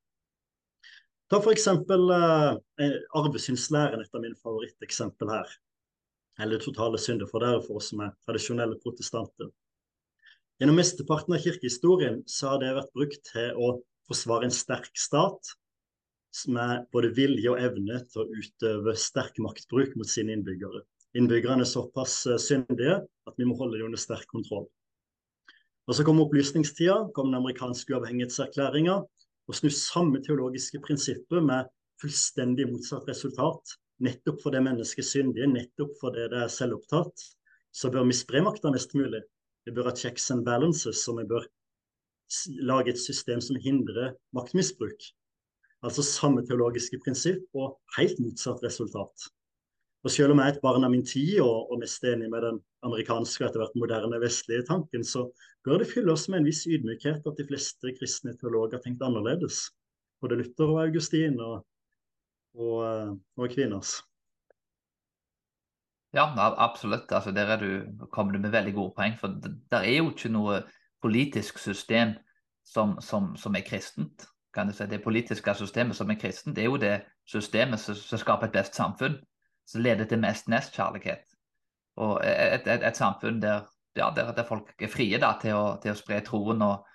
[1.32, 1.66] Ta f.eks.
[1.72, 5.54] Eh, arvesynslæren, et av mine favoritteksempel her.
[6.40, 9.48] Eller totale syndefordære for oss som er tradisjonelle protestanter.
[10.60, 13.72] Gjennom mesteparten av kirkehistorien så har det vært brukt til å
[14.08, 15.54] forsvare en sterk stat
[16.52, 20.84] med både vilje og evne til å utøve sterk maktbruk mot sine innbyggere.
[21.18, 24.68] Innbyggerne er såpass eh, syndige at vi må holde dem under sterk kontroll.
[25.90, 29.00] Og Så kom opplysningstida, kom den amerikanske uavhengighetserklæringa,
[29.48, 31.70] og snu samme teologiske prinsipper med
[32.00, 33.74] fullstendig motsatt resultat.
[34.02, 37.26] Nettopp fordi mennesket er syndige, nettopp fordi det er selvopptatt,
[37.74, 39.22] så bør vi spre makta mest mulig.
[39.66, 41.44] Vi bør ha checks and balances, og vi bør
[42.62, 45.10] lage et system som hindrer maktmisbruk.
[45.82, 49.28] Altså samme teologiske prinsipp og helt motsatt resultat.
[50.02, 52.42] Og Selv om jeg er et barn av min tid og, og mest enig med
[52.42, 55.28] den amerikanske og etter hvert moderne vestlige tanken, så
[55.62, 59.04] bør det fylle oss med en viss ydmykhet at de fleste kristne teologer har tenkt
[59.06, 59.68] annerledes.
[60.22, 61.62] Både Luther og Augustin og,
[62.58, 64.00] og, og kvinners.
[66.12, 67.06] Ja, absolutt.
[67.14, 67.70] Altså, der du,
[68.10, 69.14] kommer du med veldig gode poeng.
[69.20, 70.60] For det, der er jo ikke noe
[71.02, 72.16] politisk system
[72.66, 76.76] som, som, som er kristent si, det politiske systemet som er kristent, det er jo
[76.76, 79.16] det systemet som, som skaper et best samfunn.
[79.68, 81.26] Som leder til mest nestkjærlighet.
[82.02, 85.76] Og et, et, et samfunn der, ja, der, der, folk er frie da, til, å,
[85.82, 86.64] til å spre troen.
[86.64, 86.88] Og,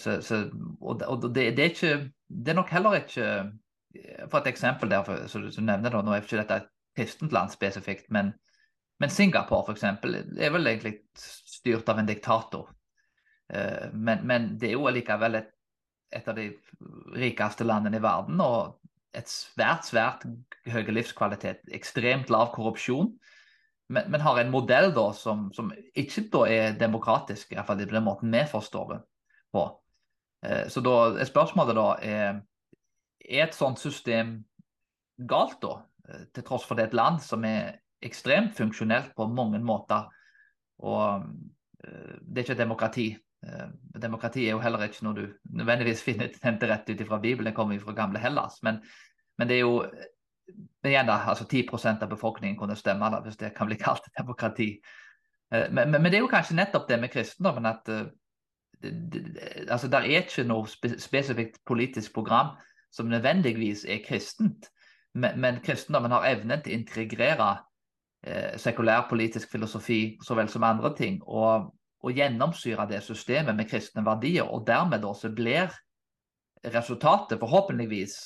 [0.00, 0.44] så, så,
[0.80, 1.96] og, og det, det, er ikke,
[2.28, 3.26] det er nok heller ikke
[4.30, 7.52] For et eksempel der, så, så nevner du, nå er ikke dette et kristent land
[7.52, 8.32] spesifikt, men,
[9.02, 9.84] men Singapore f.eks.
[9.84, 12.72] er vel egentlig styrt av en diktator.
[13.54, 15.54] Uh, men, men, det er jo allikevel et
[16.14, 16.48] et av de
[17.18, 18.40] rikeste landene i verden.
[18.40, 18.83] Og
[19.14, 20.26] et svært, svært
[20.70, 21.62] høy livskvalitet.
[21.74, 23.12] Ekstremt lav korrupsjon.
[23.92, 28.06] Men, men har en modell da som, som ikke da er demokratisk, iallfall på den
[28.06, 29.00] måten vi forstår det
[29.52, 29.64] på.
[30.46, 32.40] Eh, så da er spørsmålet da er,
[33.28, 34.38] er et sånt system
[35.28, 35.82] galt, da?
[36.08, 40.08] Eh, til tross for det er et land som er ekstremt funksjonelt på mange måter.
[40.84, 41.28] Og
[41.84, 43.08] eh, det er ikke et demokrati.
[43.44, 43.68] Eh,
[44.00, 45.24] demokrati er jo heller ikke noe du
[45.58, 48.60] nødvendigvis finner hentet rett ut fra Bibelen, det kommer jo fra gamle Hellas.
[48.62, 48.80] Men,
[49.38, 49.78] men, det er jo
[50.82, 54.08] men igjen da, altså 10% av befolkningen kunne stemme, da, hvis det kan bli kalt
[54.18, 54.74] demokrati.
[55.52, 58.06] Eh, men, men, men, det er jo kanskje nettopp det med kristendommen at uh,
[58.82, 59.24] det, det,
[59.68, 62.56] altså, der er ikke noe spe spesifikt politisk program
[62.92, 64.68] som nødvendigvis er kristent.
[65.14, 67.48] Men kristendommen har evnen til å integrere
[68.26, 71.70] eh, sekulær politisk filosofi så vel som andre ting, og,
[72.04, 74.44] og gjennomsyre det systemet med kristne verdier.
[74.44, 75.72] Og dermed også blir
[76.74, 78.18] resultatet forhåpentligvis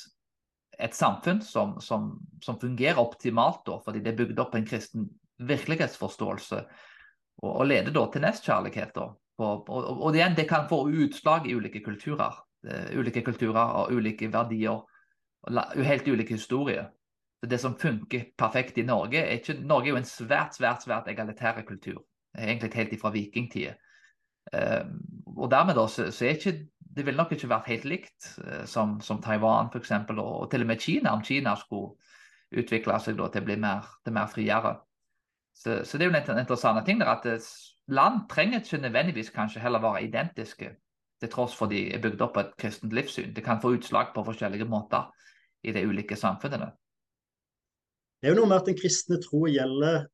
[0.79, 2.11] et samfunn som, som,
[2.43, 7.95] som fungerer optimalt, da, fordi det er bygd opp en kristen virkelighetsforståelse og, og leder
[7.95, 8.93] da til nestkjærlighet.
[8.95, 9.09] da.
[9.39, 12.39] Og, og, og, igjen, det kan få utslag i ulike kulturer.
[12.67, 14.83] Uh, ulike kulturer og ulike verdier.
[15.49, 16.89] Og helt ulike historier.
[17.47, 21.11] Det som funker perfekt i Norge er ikke, Norge er jo en svært svært, svært
[21.11, 22.03] egalitær kultur.
[22.39, 23.79] Egentlig helt ifra vikingtider.
[24.49, 24.85] Uh,
[25.37, 26.55] og dermed da, så, så, er ikke
[26.97, 29.93] det ville nok ikke vært helt likt uh, som, som Taiwan f.eks.
[30.17, 31.99] Og, til og med Kina, om Kina skulle
[32.57, 34.79] utvikle seg da, til å bli mer, mer friere.
[35.53, 37.27] Så, så, det er jo en interessant ting der at
[37.89, 40.71] land trenger ikke nødvendigvis kanskje heller være identiske,
[41.21, 43.35] til tross for de er bygd opp på et kristent livssyn.
[43.35, 45.09] Det kan få utslag på forskjellige måter
[45.67, 46.71] i de ulike samfunnene.
[48.19, 50.07] Det er jo noe med at den kristne tro gjelder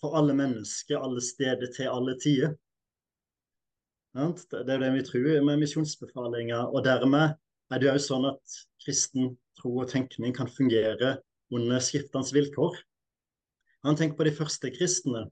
[0.00, 2.56] for alle mennesker, alle steder, til alle tider.
[4.16, 6.72] Det er det vi tror med misjonsbefalinger.
[6.74, 7.36] Og dermed
[7.70, 11.18] er det jo sånn at kristen tro og tenkning kan fungere
[11.54, 12.78] under skiftende vilkår.
[13.86, 15.28] Han tenker på de første kristne.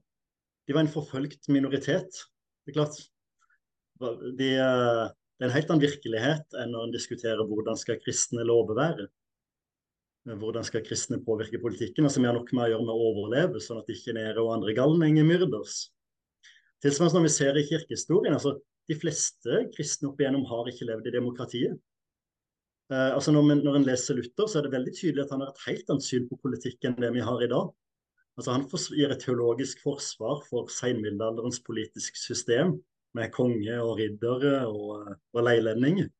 [0.67, 2.23] De var en forfølgt minoritet.
[2.63, 2.97] Det er klart,
[3.99, 5.05] de, eh,
[5.39, 9.07] det er en helt annen virkelighet enn når en diskuterer hvordan skal kristne lover være.
[10.27, 13.61] Hvordan skal kristne påvirke politikken, og som har nok med å gjøre med å overleve,
[13.63, 15.85] sånn at ikke Nere og andre galninger myrdes.
[16.83, 18.57] Tilsvarende når vi ser i kirkehistorien, altså
[18.89, 21.79] de fleste kristne opp igjennom har ikke levd i demokratiet.
[22.89, 25.51] Eh, altså når, når en leser Luther, så er det veldig tydelig at han har
[25.53, 27.71] et helt annet syn på politikk enn det vi har i dag.
[28.39, 28.63] Altså Han
[28.95, 32.77] gir et teologisk forsvar for seinmiddelalderens politiske system,
[33.17, 36.11] med konge og riddere og, og leilendinger.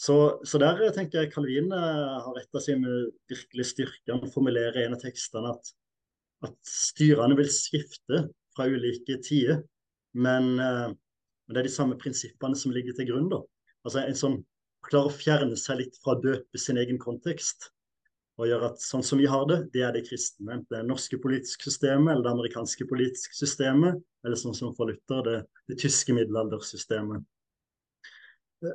[0.00, 0.16] Så,
[0.48, 2.92] så, der tenker jeg Calvin eh, har et av sine
[3.28, 4.14] virkelig styrker.
[4.14, 5.72] Han formulerer en av tekstene at,
[6.48, 8.22] at styrene vil skifte
[8.56, 9.60] fra ulike tider,
[10.16, 13.28] men, uh, men, det er de samme prinsippene som ligger til grunn.
[13.30, 13.42] da.
[13.84, 14.38] Altså en som
[14.88, 17.68] klarer å fjerne seg litt fra å døpe sin egen kontekst
[18.40, 20.54] og gjøre at sånn som vi har det, det er det kristne.
[20.56, 25.20] Enten det norske politiske systemet eller det amerikanske politiske systemet, eller sånn som for Luther,
[25.28, 25.36] det,
[25.68, 27.28] det tyske middelaldersystemet.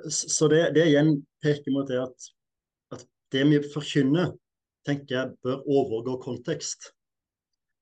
[0.09, 2.29] Så det, det, igjen peker mot det at,
[2.95, 4.33] at det vi forkynner,
[4.85, 6.91] tenker jeg bør overgå kontekst.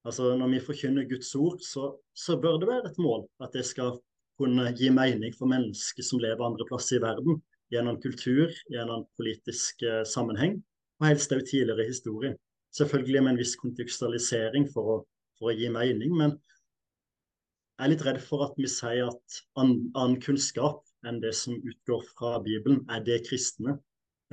[0.04, 3.64] Altså Når vi forkynner Guds ord, så, så, bør det være et mål at det
[3.66, 3.96] skal
[4.40, 7.40] kunne gi mening for mennesker som lever andre plasser i verden,
[7.72, 10.60] gjennom kultur, gjennom politisk eh, sammenheng
[11.00, 12.34] og helst òg tidligere historie.
[12.76, 14.98] Selvfølgelig med en viss kontekstualisering for å,
[15.40, 20.20] for å, gi mening, men jeg er litt redd for at vi sier at annen
[20.22, 23.78] kunnskap enn det som utgår fra Bibelen, er det kristne.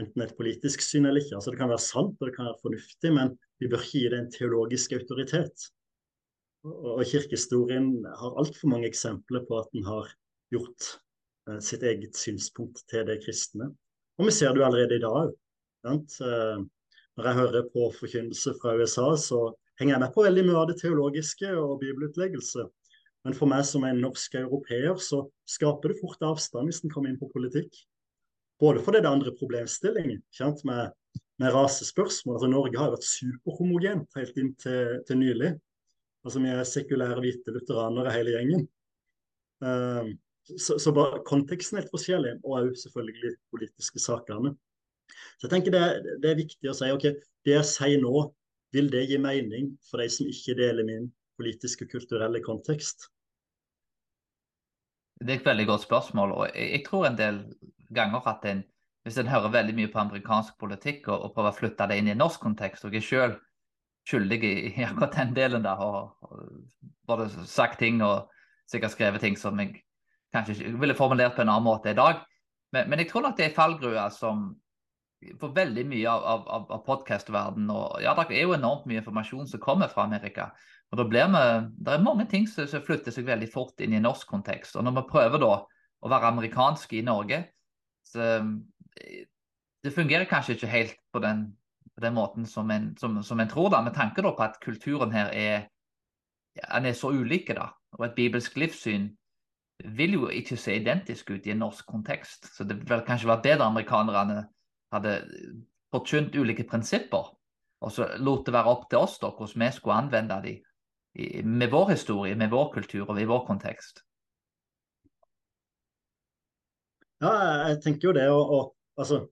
[0.00, 1.37] Enten et politisk syn eller ikke.
[1.37, 4.09] Altså Det kan være sant og det kan være fornuftig, men vi bør ikke gi
[4.12, 5.68] det en teologisk autoritet.
[6.64, 10.09] Og, Kirkehistorien har altfor mange eksempler på at den har
[10.52, 10.88] gjort
[11.48, 13.70] eh, sitt eget synspunkt til det kristne.
[14.20, 15.33] Og vi ser det jo allerede i dag.
[15.88, 16.59] Eh,
[17.16, 19.40] når jeg hører på forkynnelse fra USA, så
[19.80, 22.66] henger jeg med på veldig mye av det teologiske og bibelutleggelse.
[23.26, 27.12] Men for meg som en norsk europeer, så skaper det fort avstand hvis en kommer
[27.12, 27.83] inn på politikk.
[28.61, 30.94] Både fordi det er andre problemstillinger kjent med,
[31.40, 32.37] med rasespørsmål.
[32.37, 35.52] Altså, Norge har vært superhomogent helt inn til, til nylig.
[36.24, 38.66] Altså, Vi er sekulære hvite lutheranere hele gjengen.
[39.61, 40.12] Uh,
[40.56, 44.54] så, så bare, konteksten er helt forskjellig, og òg selvfølgelig politiske sakene.
[45.38, 45.85] Så jeg tenker det,
[46.22, 47.06] det, er viktig å si ok,
[47.46, 48.28] det jeg sier nå,
[48.74, 51.09] vil det gi mening for de som ikke deler min
[51.40, 53.09] politiske og kulturelle kontekst?
[55.20, 56.33] Det er et veldig godt spørsmål.
[56.33, 57.42] og Jeg, tror en del
[57.94, 58.62] ganger at en,
[59.05, 62.09] hvis en hører veldig mye på amerikansk politikk og, og prøver å flytte det inn
[62.09, 63.40] i en norsk kontekst, og jeg selv
[64.09, 64.55] skyldig i,
[64.88, 68.31] akkurat den delen der, og, og både sagt ting og
[68.70, 69.83] sikkert skrevet ting som jeg
[70.35, 72.22] kanskje ikke ville formulert på en annen måte i dag.
[72.72, 74.53] Men, men jeg tror nok det er fallgruer som
[75.40, 77.72] for veldig mye av, av, av podkastverdenen.
[78.00, 80.50] Ja, det er jo enormt mye informasjon som kommer fra Amerika.
[80.90, 81.44] Og da blir vi,
[81.79, 84.76] Det er mange ting som, som flytter seg veldig fort inn i norsk kontekst.
[84.76, 85.53] Og når vi prøver da
[86.00, 87.44] å være amerikanske i Norge,
[88.07, 88.40] så
[89.85, 91.44] det fungerer kanskje ikke helt på den,
[91.94, 94.59] på den måten som en, som, som en, tror, da, med tanke da på at
[94.64, 95.68] kulturen her er,
[96.59, 97.55] ja, er så ulike.
[97.98, 99.11] Og et bibelsk livssyn
[99.96, 102.50] vil jo ikke se identisk ut i en norsk kontekst.
[102.57, 104.42] Så det ville kanskje vært bedre amerikanerne
[104.92, 105.14] hadde
[105.94, 107.31] forkynt ulike prinsipper,
[107.81, 110.59] og så lot det være opp til oss da, hvordan vi skulle anvende dem
[111.44, 114.05] med vår historie, med vår kultur og i vår kontekst.
[117.20, 117.33] Ja,
[117.68, 118.27] jeg tenker jo det.
[118.33, 119.25] Og, og altså,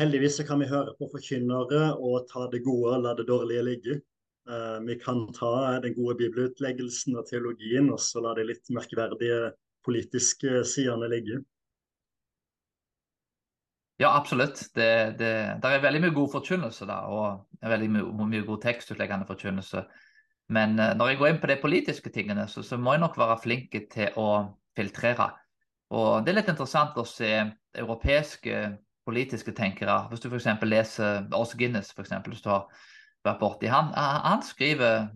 [0.00, 3.66] heldigvis så kan vi høre på forkynnere og ta det gode og la det dårlige
[3.66, 3.98] ligge.
[4.46, 9.52] Uh, vi kan ta den gode bibelutleggelsen og teologien og så la de litt merkverdige
[9.86, 11.40] politiske sidene ligge.
[13.98, 14.60] Ja, absolutt.
[14.74, 15.32] Det, det,
[15.62, 19.86] det, er veldig mye god forkynnelse der, og veldig mye, mye god tekstutleggende forkynnelse.
[20.52, 23.18] Men uh, når jeg går inn på de politiske tingene, så, så, må jeg nok
[23.18, 24.28] være flink til å
[24.76, 25.30] filtrere.
[25.94, 27.30] Og Det er litt interessant å se
[27.76, 28.60] europeiske
[29.06, 30.00] politiske tenkere.
[30.10, 30.48] Hvis du f.eks.
[30.66, 32.66] leser Oss Guinness, for eksempel, hvis du har
[33.26, 35.08] vært borti han, han skriver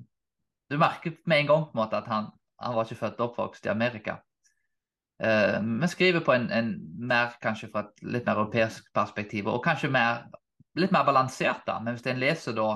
[0.70, 2.28] Du merker med en gang på en måte at han,
[2.62, 4.20] han var ikke født og oppvokst i Amerika.
[5.20, 9.64] Uh, vi skriver på en, en, mer, kanskje fra et litt mer europeisk perspektiv, og
[9.64, 10.22] kanskje mer,
[10.78, 11.66] litt mer balansert.
[11.66, 12.68] da, Men hvis en leser da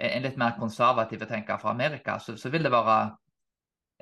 [0.00, 2.96] en litt mer konservativ tenker fra Amerika, så, så vil det være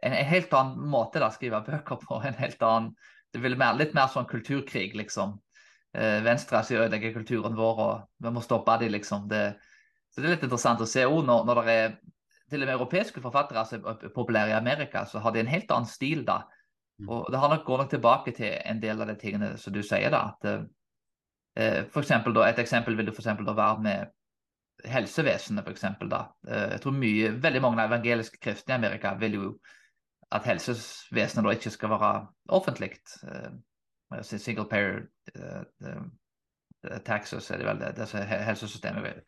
[0.02, 2.20] en, en, helt annen måte å skrive bøker på.
[2.24, 2.92] en helt annen,
[3.32, 5.36] Det vil være litt mer sånn kulturkrig, liksom.
[5.92, 9.26] Venstre Venstresida ødelegger kulturen vår, og vi må stoppe dem, liksom.
[9.28, 9.42] Det,
[10.12, 11.90] så det er litt interessant å se òg når, når det er
[12.48, 15.72] til og med europeiske forfattere som er populære i Amerika, så har de en helt
[15.74, 16.44] annen stil da
[16.98, 17.08] Mm.
[17.08, 19.82] Og Det har nok, går nok tilbake til en del av de tingene som du
[19.82, 20.10] sier.
[20.10, 20.44] da, at
[21.56, 24.06] eh, for eksempel, da, Et eksempel vil du for eksempel, da, være med
[24.84, 25.66] helsevesenet.
[26.10, 26.22] Da.
[26.48, 29.50] Eh, jeg tror mye, Veldig mange evangeliske kristne i Amerika vil jo
[30.32, 32.12] at helsevesenet da ikke skal være
[32.48, 32.92] offentlig.
[33.24, 35.02] Eh, single payer
[35.34, 39.24] eh, taxes er det vel det, det helsesystemet.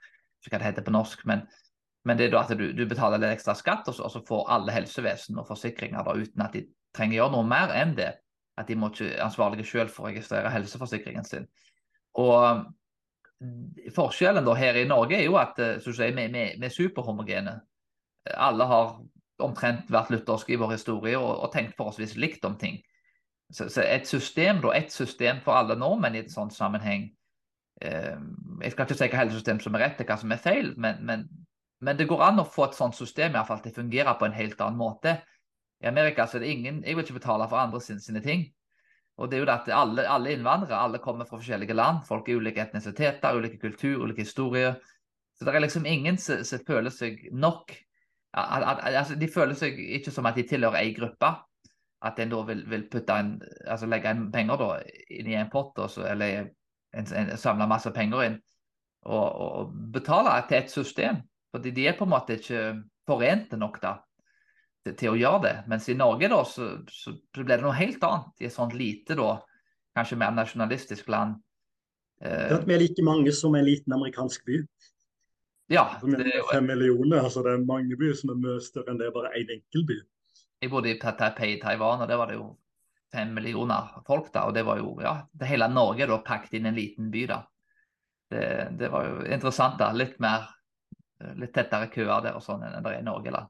[0.47, 1.27] Hva det heter på norsk.
[1.27, 1.49] men
[2.05, 4.23] men det er da at du, du betaler litt ekstra skatt, og så, og så
[4.25, 6.63] får alle helsevesen og forsikringer da, uten at de
[6.97, 8.15] trenger gjøre noe mer enn det.
[8.57, 11.45] At de må ikke ansvarlige selv for å registrere helseforsikringen sin.
[12.21, 12.65] Og
[13.94, 17.57] Forskjellen her i Norge er jo at eh, så si, vi, vi, vi er superhomogene.
[18.37, 18.98] Alle har
[19.40, 22.76] omtrent vært lutherske i vår historie og, og tenkt forholdsvis likt om ting.
[23.50, 27.09] Så, så, et system da, et system for alle nordmenn i et sånt sammenheng
[27.83, 28.20] eh,
[28.62, 31.00] Jeg skal ikke si hva helsesystem som er rett og hva som er feil, men,
[31.07, 31.24] men,
[31.81, 34.14] men, det går an å få et sånt system i hvert fall til å fungere
[34.20, 35.16] på en helt annen måte.
[35.83, 38.46] I Amerika så er det ingen Jeg vil ikke betale for andre sine, sine ting.
[39.20, 42.00] Og det er jo det at alle, alle, innvandrere alle kommer fra forskjellige land.
[42.09, 44.78] Folk er ulike etnisiteter, ulike kultur, ulike historier.
[45.37, 47.74] Så det er liksom ingen som, føler seg nok
[48.33, 51.35] altså, De føler seg ikke som at de tilhører ei gruppe.
[52.00, 53.35] At en da vil, vil en,
[53.68, 54.68] altså legge en penger da,
[55.12, 56.46] inn i en pott også, eller
[56.96, 58.38] en, en, samle masse penger inn
[59.04, 61.20] og, og betale til et system.
[61.52, 62.62] Fordi de er på en måte ikke
[63.09, 63.98] forente nok da
[64.88, 65.55] til, å gjøre det.
[65.71, 69.16] Mens i Norge da, så, så, ble det noe helt annet i et sånt lite,
[69.19, 69.35] da,
[69.97, 71.37] kanskje mer nasjonalistisk land.
[72.25, 74.62] Eh, vi er like mange som en liten amerikansk by.
[75.71, 75.85] Ja.
[76.01, 78.99] Altså, det, er fem millioner, altså det er mange byer som er mye større enn
[79.01, 80.01] det er bare én enkel by.
[80.61, 82.51] Jeg bodde i Taipei i Taiwan, og der var det jo
[83.12, 84.33] fem millioner folk.
[84.35, 87.27] da, og Det var jo, ja, det hele Norge da pakket inn en liten by.
[87.31, 87.43] da.
[88.31, 88.43] Det,
[88.79, 89.79] det var jo interessant.
[89.79, 90.51] da, Litt mer,
[91.38, 93.33] litt tettere køer der og sånn enn det er i Norge.
[93.35, 93.47] da.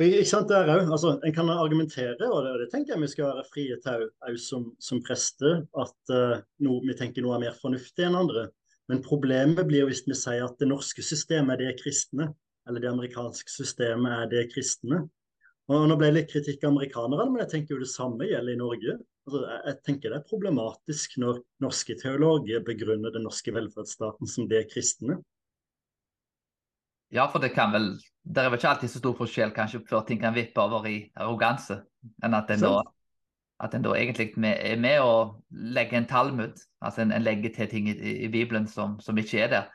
[0.00, 3.08] Ikke sant, der jo, Altså, En kan argumentere, og det, og det tenker jeg vi
[3.12, 7.44] skal være frie til òg som, som prester, at uh, no, vi tenker noe er
[7.44, 8.48] mer fornuftig enn andre.
[8.88, 12.32] Men problemet blir hvis vi sier at det norske systemet er det kristne,
[12.68, 15.04] eller det amerikanske systemet er det kristne.
[15.70, 18.56] Og Nå ble det litt kritikk av amerikanerne, men jeg tenker jo det samme gjelder
[18.56, 18.96] i Norge.
[19.28, 24.48] Altså, jeg, jeg tenker Det er problematisk når norske teologer begrunner den norske velferdsstaten som
[24.50, 25.20] det kristne.
[27.12, 30.04] Ja, for det kan vel Det er vel ikke alltid så stor forskjell kanskje før
[30.06, 31.80] ting kan vippe over i arroganse,
[32.22, 32.74] enn at en da
[33.62, 35.12] at en da egentlig er med å
[35.50, 37.94] legge en talmud, altså en, en legger til ting i,
[38.26, 39.68] i Bibelen som, som, ikke er der.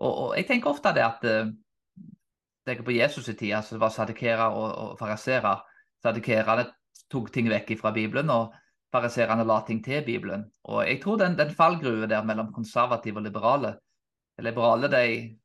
[0.00, 1.50] Og, og, jeg tenker ofte det at uh,
[2.64, 5.60] tenker på Jesus' i tid, altså det var sadikerer og, og fariserer.
[6.04, 6.70] Sadikerene
[7.12, 8.56] tok ting vekk fra Bibelen, og
[8.94, 10.46] fariserene la ting til Bibelen.
[10.64, 13.76] Og jeg tror den, den fallgruve der mellom konservative og liberale
[14.42, 15.36] Liberale de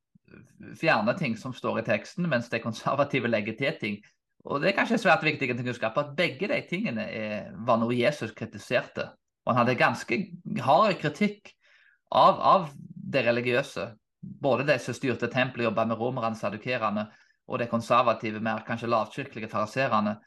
[0.80, 3.99] fjerne ting som står i teksten, mens de konservative legger til ting.
[4.47, 7.95] Og Det er kanskje svært viktig å huske at begge de tingene er, var noe
[7.95, 9.09] Jesus kritiserte.
[9.45, 10.19] Og Han hadde ganske
[10.63, 11.53] hard kritikk
[12.11, 13.89] av, av det religiøse.
[14.19, 17.07] Både de som styrte tempelet, jobba med romerne, sadukerene,
[17.49, 20.17] og de konservative, mer kanskje lavkirkelige fariserene.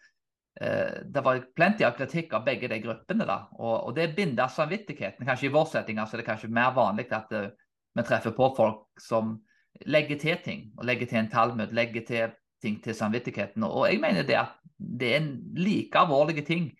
[0.61, 3.27] Eh, det var plenty av kritikk av begge de gruppene.
[3.29, 5.27] da, og, og Det binder samvittigheten.
[5.27, 7.49] Kanskje I vår setting altså, det er kanskje mer vanlig at uh,
[7.95, 9.39] vi treffer på folk som
[9.87, 10.71] legge til ting.
[10.79, 13.63] og Legge til en talmud, legge til ting til samvittigheten.
[13.63, 16.71] Og jeg mener det at det er en like alvorlige ting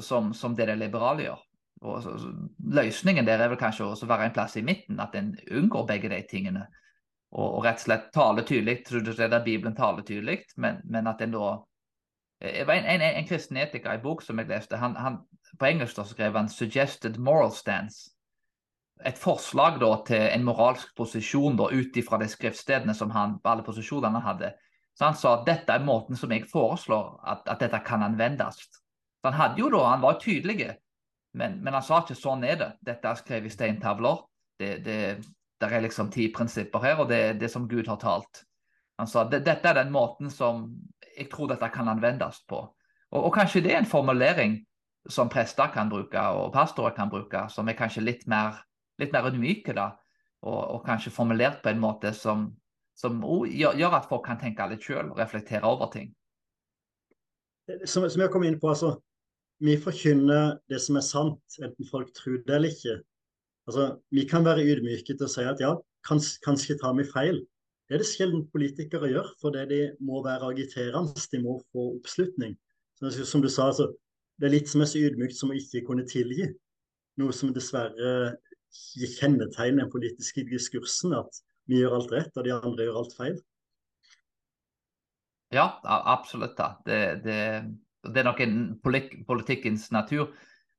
[0.00, 1.42] som, som det de liberale gjør.
[1.84, 5.14] Og så, så, løsningen der er vel kanskje å være en plass i midten, at
[5.14, 6.66] en unngår begge de tingene.
[7.34, 8.82] og, og rett og slett taler tydelig.
[8.88, 11.54] Der Bibelen taler tydelig, men, men at en da
[12.44, 14.76] det var en, en, en, kristen etiker i bok som jeg leste.
[14.76, 15.18] Han, han,
[15.58, 18.13] på engelsk da skrev han 'suggested moral stance'.
[19.04, 23.64] Et forslag da til en moralsk posisjon da ut ifra de skriftstedene som han alle
[23.66, 24.54] posisjonene hadde.
[24.94, 28.56] Så Han sa at dette er måten som jeg foreslår at, at dette kan anvendes.
[28.56, 30.76] Så Han hadde jo da, han var tydelig,
[31.34, 32.70] men, men, han sa ikke sånn er det.
[32.86, 34.22] Dette er skrevet i steintavler.
[34.60, 34.98] Det, det,
[35.60, 38.44] det, er liksom ti prinsipper her, og det er det som Gud har talt.
[39.00, 40.68] Han sa dette er den måten som
[41.16, 42.60] jeg tror dette kan anvendes på.
[43.10, 44.60] Og, og, kanskje det er en formulering
[45.10, 48.62] som prester kan bruke, og pastorer kan bruke, som er kanskje litt mer,
[49.02, 49.92] litt mer ydmyke, da.
[50.44, 52.50] Og, og, kanskje formulert på en måte som,
[52.98, 56.12] som gjør, at folk kan tenke litt sjøl og reflektere over ting.
[57.88, 58.98] Som, som jeg kom inn på, altså,
[59.64, 62.98] vi forkynner det som er sant, enten folk tror det eller ikke.
[63.66, 65.72] Altså, Vi kan være ydmyke til å si at ja,
[66.04, 67.40] kanskje, kanskje tar vi feil.
[67.88, 71.24] Det er det sjelden politikere gjør, fordi de må være agiterende.
[71.32, 72.56] De må få oppslutning.
[73.00, 73.92] Så, som du sa, altså,
[74.40, 76.48] Det er litt som er så ydmykt som å ikke kunne tilgi.
[77.22, 78.34] Noe som dessverre
[79.18, 83.36] kjennetegner den politiske diskursen, at vi gjør alt rett, og de andre gjør alt feil.
[85.54, 86.56] Ja, absolutt.
[86.58, 86.74] da.
[86.86, 87.38] Det, det,
[88.10, 90.32] det er nok en politikkens natur.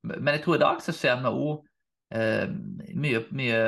[0.06, 1.64] Men jeg tror i dag så ser vi òg
[2.14, 2.50] eh,
[2.94, 3.60] mye, mye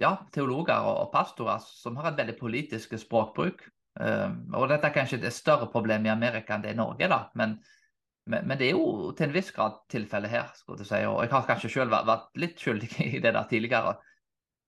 [0.00, 3.66] ja, teologer og pastorer som har et veldig politisk språkbruk.
[4.00, 7.24] Eh, og Dette er kanskje et større problem i Amerika enn det i Norge, da.
[7.38, 7.58] Men,
[8.28, 10.50] men, men, det er jo til en viss grad tilfellet her.
[10.54, 11.00] skulle jeg si.
[11.08, 13.94] Og jeg har kanskje selv vært, litt skyldig i det der tidligere.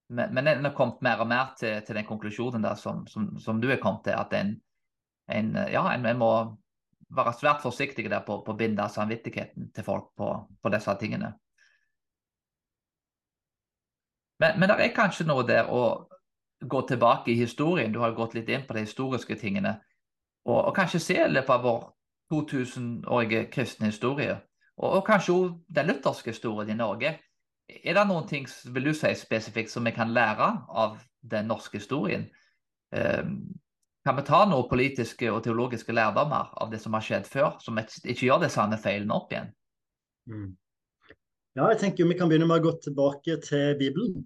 [0.09, 3.29] Men, men en har kommet mer og mer til, til den konklusjonen der som, som,
[3.39, 4.55] som, du er kommet til, at en,
[5.31, 6.31] en ja, en, en, må
[7.15, 11.31] være svært forsiktig der på, på å binde samvittigheten til folk på, på disse tingene.
[14.41, 16.09] Men, men det er kanskje noe der å
[16.61, 17.93] gå tilbake i historien.
[17.93, 19.77] Du har gått litt inn på de historiske tingene.
[20.49, 21.91] Og, og kanskje se i løpet av vår
[22.31, 24.37] 2000-årige kristne historie,
[24.77, 27.15] og, og kanskje òg den lutherske historien i Norge.
[27.71, 31.79] Er det noen ting vil du si spesifikt som vi kan lære av den norske
[31.79, 32.27] historien?
[32.91, 33.37] Um,
[34.05, 37.77] kan vi ta noen politiske og teologiske lærdommer av det som har skjedd før, som
[37.77, 39.51] ikke gjør det samme feilene opp igjen?
[40.31, 40.49] Mm.
[41.59, 44.23] Ja, jeg tenker vi kan begynne med å gå tilbake til Bibelen.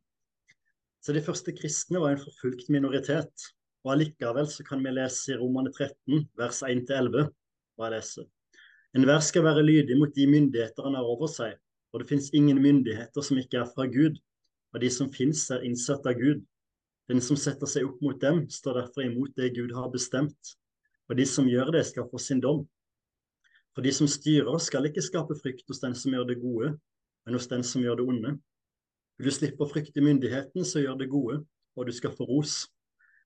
[1.03, 3.49] Så De første kristne var en forfulgt minoritet.
[3.86, 7.28] Og Allikevel så kan vi lese i Romane 13, vers 1-11.
[7.76, 8.26] Hva jeg.
[8.95, 11.57] Enhver skal være lydig mot de myndigheter han har over seg,
[11.91, 14.17] og det finnes ingen myndigheter som ikke er fra Gud,
[14.73, 16.43] og de som finnes er innsatt av Gud.
[17.11, 20.55] Den som setter seg opp mot dem, står derfor imot det Gud har bestemt,
[21.09, 22.63] og de som gjør det, skal få sin dom.
[23.76, 26.71] For de som styrer, skal ikke skape frykt hos den som gjør det gode,
[27.26, 28.32] men hos den som gjør det onde.
[29.19, 31.41] Vil du slippe å frykte myndigheten, så gjør det gode,
[31.76, 32.65] og du skal få ros.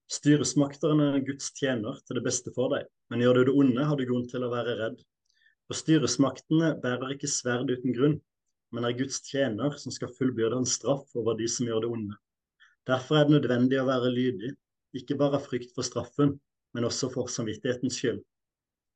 [0.10, 4.00] Styresmakterne er Guds tjener til det beste for deg, men gjør du det onde, har
[4.00, 5.04] du grunn til å være redd.
[5.70, 8.16] For styresmaktene bærer ikke sverd uten grunn,
[8.74, 12.18] men er Guds tjener som skal fullbyrde en straff over de som gjør det onde.
[12.90, 14.56] Derfor er det nødvendig å være lydig,
[14.98, 16.34] ikke bare av frykt for straffen,
[16.74, 18.24] men også for samvittighetens skyld.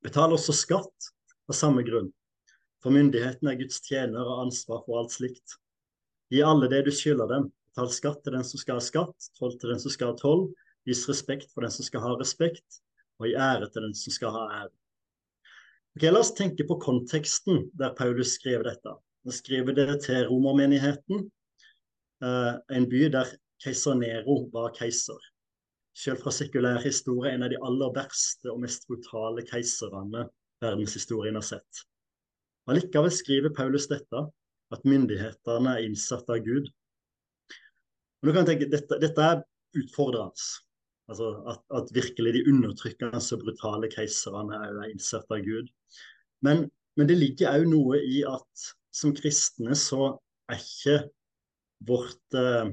[0.02, 1.14] Betal også skatt
[1.46, 2.10] av samme grunn,
[2.82, 5.60] for myndigheten er Guds tjener og ansvar for alt slikt.
[6.34, 7.52] Gi alle det du skylder dem.
[7.70, 10.48] Betal skatt til den som skal ha skatt, toll til den som skal ha toll.
[10.88, 12.82] Vis respekt for den som skal ha respekt,
[13.20, 14.74] og gi ære til den som skal ha ære.
[15.94, 18.96] Ok, La oss tenke på konteksten der Paulus skrev dette.
[19.24, 21.28] Han skriver det til romermenigheten,
[22.26, 23.30] uh, en by der
[23.64, 25.20] keiser Nero var keiser.
[25.96, 30.26] Selv fra sekulær historie en av de aller verste og mest brutale keiserne
[30.64, 31.84] verdenshistorien har sett.
[32.68, 34.26] Allikevel skriver Paulus dette
[34.74, 36.70] at myndighetene er innsatt av Gud.
[38.24, 39.44] Og du kan tenke, Dette, dette er
[39.78, 40.48] utfordrende.
[41.12, 45.68] Altså at, at, virkelig de undertrykkende og brutale keiserne er innsatt av Gud.
[46.46, 50.14] Men, men det ligger òg noe i at som kristne så
[50.52, 50.98] er ikke
[51.88, 52.72] vårt, eh,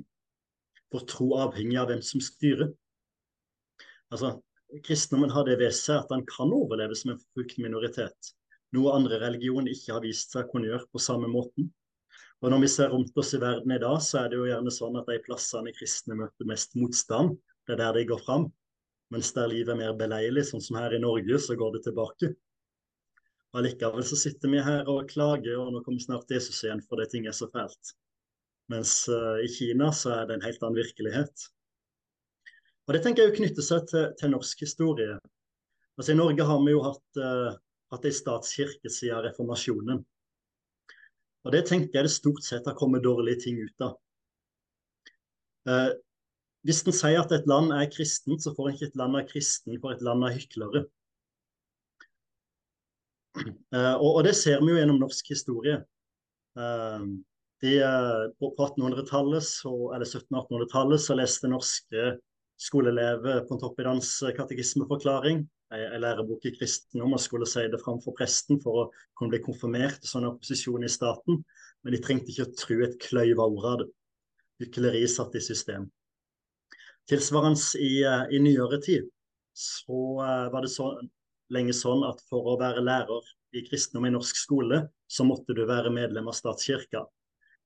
[0.95, 2.71] vår tro avhengig av hvem som styrer.
[4.15, 4.37] Altså,
[4.87, 8.31] Kristendommen har det ved seg at han kan overleve som en forfulgt minoritet.
[8.77, 11.73] Noe andre religioner ikke har vist seg å kunne gjøre på samme måten.
[12.41, 14.73] Og Når vi ser rundt oss i verden i dag, så er det jo gjerne
[14.73, 17.35] sånn at de plassene kristne møter mest motstand,
[17.67, 18.49] det er der de går fram.
[19.11, 22.33] Mens der livet er mer beleilig, sånn som her i Norge, så går det tilbake.
[23.51, 27.09] Og Allikevel så sitter vi her og klager, og nå kommer snart Jesus igjen fordi
[27.11, 27.95] ting er så fælt.
[28.71, 31.49] Mens uh, i Kina så er det en helt annen virkelighet.
[32.87, 35.19] Og Det tenker jeg jo knytter seg til, til, norsk historie.
[35.99, 37.59] Altså I Norge har vi jo hatt, uh,
[37.91, 40.05] hatt ei statskirke siden reformasjonen.
[41.47, 43.99] Og det tenker jeg det stort sett har kommet dårlige ting ut av.
[45.69, 45.91] Eh,
[46.67, 49.29] hvis en sier at et land er kristent, så får en ikke et land av
[49.29, 50.85] kristen, for et land av hyklere.
[53.39, 55.79] Uh, og, og, det ser vi jo gjennom norsk historie.
[56.59, 57.07] Uh,
[57.65, 59.47] de, uh, på 1800-tallet,
[59.95, 62.11] eller 1700-1800-tallet så leste norske
[62.61, 68.59] skoleelever på en toppidans katekismeforklaring, en lærebok i kristendom, og skulle si det framfor presten
[68.61, 68.85] for å
[69.17, 71.41] kunne bli konfirmert i sånn opposisjon i staten.
[71.81, 73.89] Men de trengte ikke å tro et kløyv av ordet av det.
[74.61, 75.87] Hykleri satt i system.
[77.09, 79.09] Tilsvarende i, i nyere tid
[79.57, 80.19] så
[80.53, 80.93] var det så
[81.51, 85.65] lenge sånn at for å være lærer i kristendom i norsk skole, så måtte du
[85.67, 87.03] være medlem av statskirka.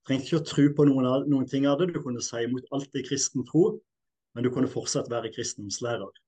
[0.04, 2.68] Trengte ikke å tro på noen, av, noen, ting av det, du kunne si imot
[2.76, 3.78] alt i kristen tro,
[4.34, 6.20] men du kunne fortsatt være kristendomslærer.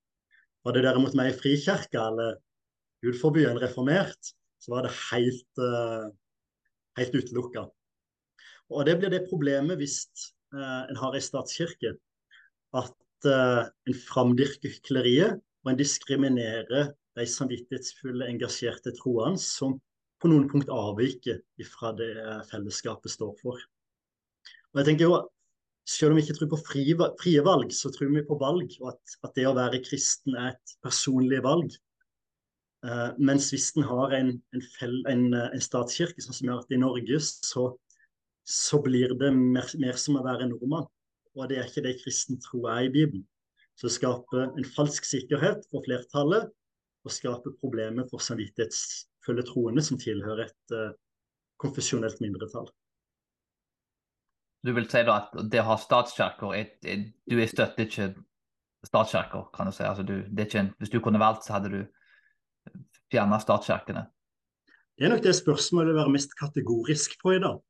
[0.65, 2.37] Var det derimot meg i frikirka eller
[3.05, 6.07] Gud forby en reformert, så var det helt, uh,
[6.97, 7.67] helt utelukka.
[8.73, 9.99] Og det blir det problemet hvis
[10.55, 11.93] uh, en har ei statskirke,
[12.75, 19.77] at uh, en framdyrker hykleriet og en diskriminerer de samvittighetsfulle, engasjerte troende som
[20.21, 21.41] på noen punkt avviker
[21.71, 22.11] fra det
[22.49, 23.57] fellesskapet står for.
[24.73, 25.25] Og jeg tenker jo,
[25.87, 28.89] Selv om vi ikke tror på frie, frie valg, så tror vi på valg, og
[28.89, 31.71] at, at, det å være kristen er et personlig valg.
[32.83, 36.59] Uh, mens hvis en har en, en, fell, en, en, statskirke, sånn som vi har
[36.59, 37.69] hatt i Norge, så,
[38.43, 40.89] så blir det mer, mer, som å være nordmann.
[41.37, 43.25] Og det er ikke det kristen tro er i Bibelen.
[43.77, 46.49] Så det skaper en falsk sikkerhet for flertallet,
[47.05, 50.95] og skaper problemer for samvittighetsfulle troende som tilhører et uh,
[51.61, 52.67] konfesjonelt mindretall.
[54.65, 56.57] Du vil si da at det å ha statskirker
[57.29, 58.09] Du støtter ikke
[58.87, 59.85] statskirker, kan du si.
[59.85, 61.79] Altså du, en, hvis du kunne valgt, så hadde du
[63.13, 64.07] fjerna statskirkene?
[64.97, 67.61] Det er nok det spørsmålet vil være mest kategorisk på i dag.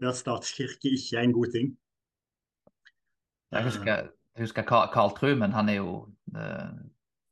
[0.00, 1.74] Det at statskirke ikke er en god ting.
[3.54, 5.96] Jeg husker, husker Carl Truman, han er jo
[6.34, 6.70] eh,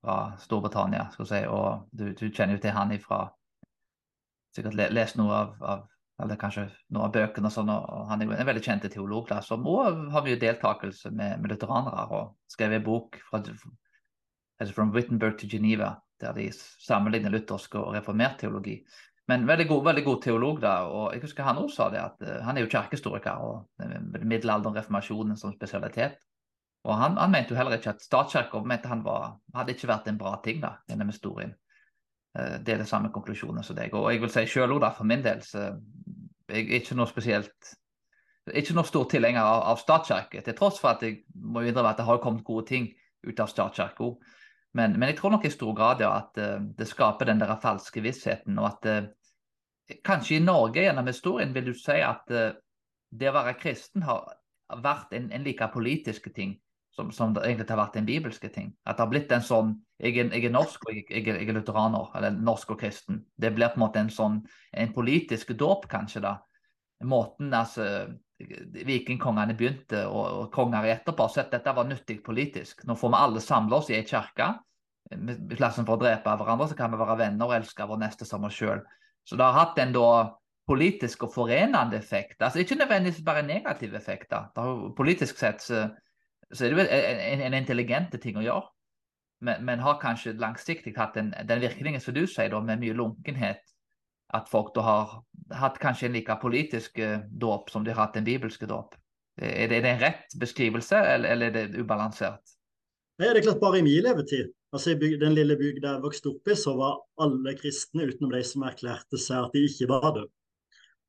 [0.03, 1.09] fra Storbritannia.
[1.12, 3.25] skal si, og du, du, kjenner jo til han ifra
[4.53, 5.87] Sikkert lest noe av, av
[6.20, 7.49] eller kanskje noen av bøkene.
[7.49, 10.41] og sånn, og Han er jo en veldig kjent teolog der, som òg har mye
[10.41, 12.05] deltakelse med, med lutheranere.
[12.12, 17.95] og Skrev en bok fra altså From Wittenberg to Geneva, der de sammenligner luthersk og
[17.97, 18.83] reformert teologi.
[19.31, 22.25] Men veldig god, veldig god teolog, da, og jeg husker han også sa det, at
[22.27, 23.85] uh, han er jo kirkehistoriker og
[24.18, 26.16] middelalderen reformasjonen som spesialitet.
[26.83, 30.59] Og han, han, mente jo heller ikke at statskirka hadde ikke vært en bra ting
[30.62, 31.55] da, gjennom historien.
[32.39, 33.95] Uh, det er det samme konklusjonen som deg.
[33.95, 35.70] Og jeg vil si selv da, for min del, så
[36.51, 37.77] jeg er ikke noe spesielt
[38.51, 42.01] ikke noe stor tilhenger av, av statskirke, til tross for at jeg må innrømme at
[42.01, 42.89] det har kommet gode ting
[43.23, 44.09] ut av statskirka.
[44.73, 47.55] Men, men, jeg tror nok i stor grad ja, at uh, det skaper den der
[47.61, 48.59] falske vissheten.
[48.59, 52.53] Og at uh, kanskje i Norge gjennom historien vil du si at uh,
[53.12, 54.33] det å være kristen har
[54.83, 56.57] vært en, en like politisk ting
[56.93, 58.73] som, som, det egentlig har vært en bibelske ting.
[58.85, 62.09] At det har blitt en sånn Jeg jeg er norsk og jeg, jeg, er lutheraner,
[62.18, 63.20] eller norsk og kristen.
[63.39, 64.41] Det blir på en måte en sånn
[64.75, 66.33] en politisk dåp, kanskje, da.
[67.07, 67.85] Måten altså
[68.86, 72.84] vikingkongene begynte, og, konger etterpå, så dette var nyttig politisk.
[72.88, 74.53] Nå får vi alle samle oss i ei kirke.
[75.12, 78.28] I plassen for å drepe hverandre, så kan vi være venner og elske vår neste
[78.28, 78.84] som oss sjøl.
[79.28, 80.07] Så det har hatt en da
[80.68, 82.38] politisk og forenende effekt.
[82.40, 84.49] Altså Ikke nødvendigvis bare negative effekter.
[84.97, 85.88] Politisk sett så
[86.53, 88.68] så er det vel en, en intelligente ting å gjøre.
[89.43, 93.62] Men, men har kanskje langsiktig hatt den, virkningen som du sier, da, med mye lunkenhet.
[94.33, 95.14] At folk da har
[95.61, 98.97] hatt kanskje en like politisk uh, dåp som de har hatt en bibelske dåp.
[99.37, 102.57] Er det, er det en rett beskrivelse, eller, eller, er det ubalansert?
[103.20, 106.33] Nei, det er klart Bare i min levetid, altså i den lille bygda jeg vokste
[106.33, 110.09] opp i, så var alle kristne, utenom de som erklærte seg at de ikke var
[110.18, 110.26] det.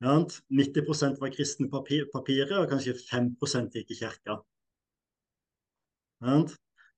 [0.04, 0.18] Ja,
[0.52, 4.40] 90% var kristne på papiret, og kanskje 5% gikk i kirka.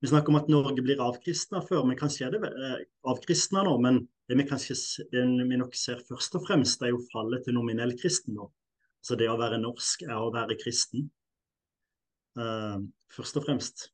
[0.02, 3.76] Vi snakker om at Norge blir avkristna før, men kanskje er det eh, avkristna nå.
[3.82, 4.76] Men det vi kanskje
[5.12, 8.52] vi nok ser først og fremst, er jo fallet til nominell kristendom.
[9.06, 11.06] Så det å være norsk er å være kristen.
[12.36, 12.82] Uh,
[13.14, 13.90] først og fremst.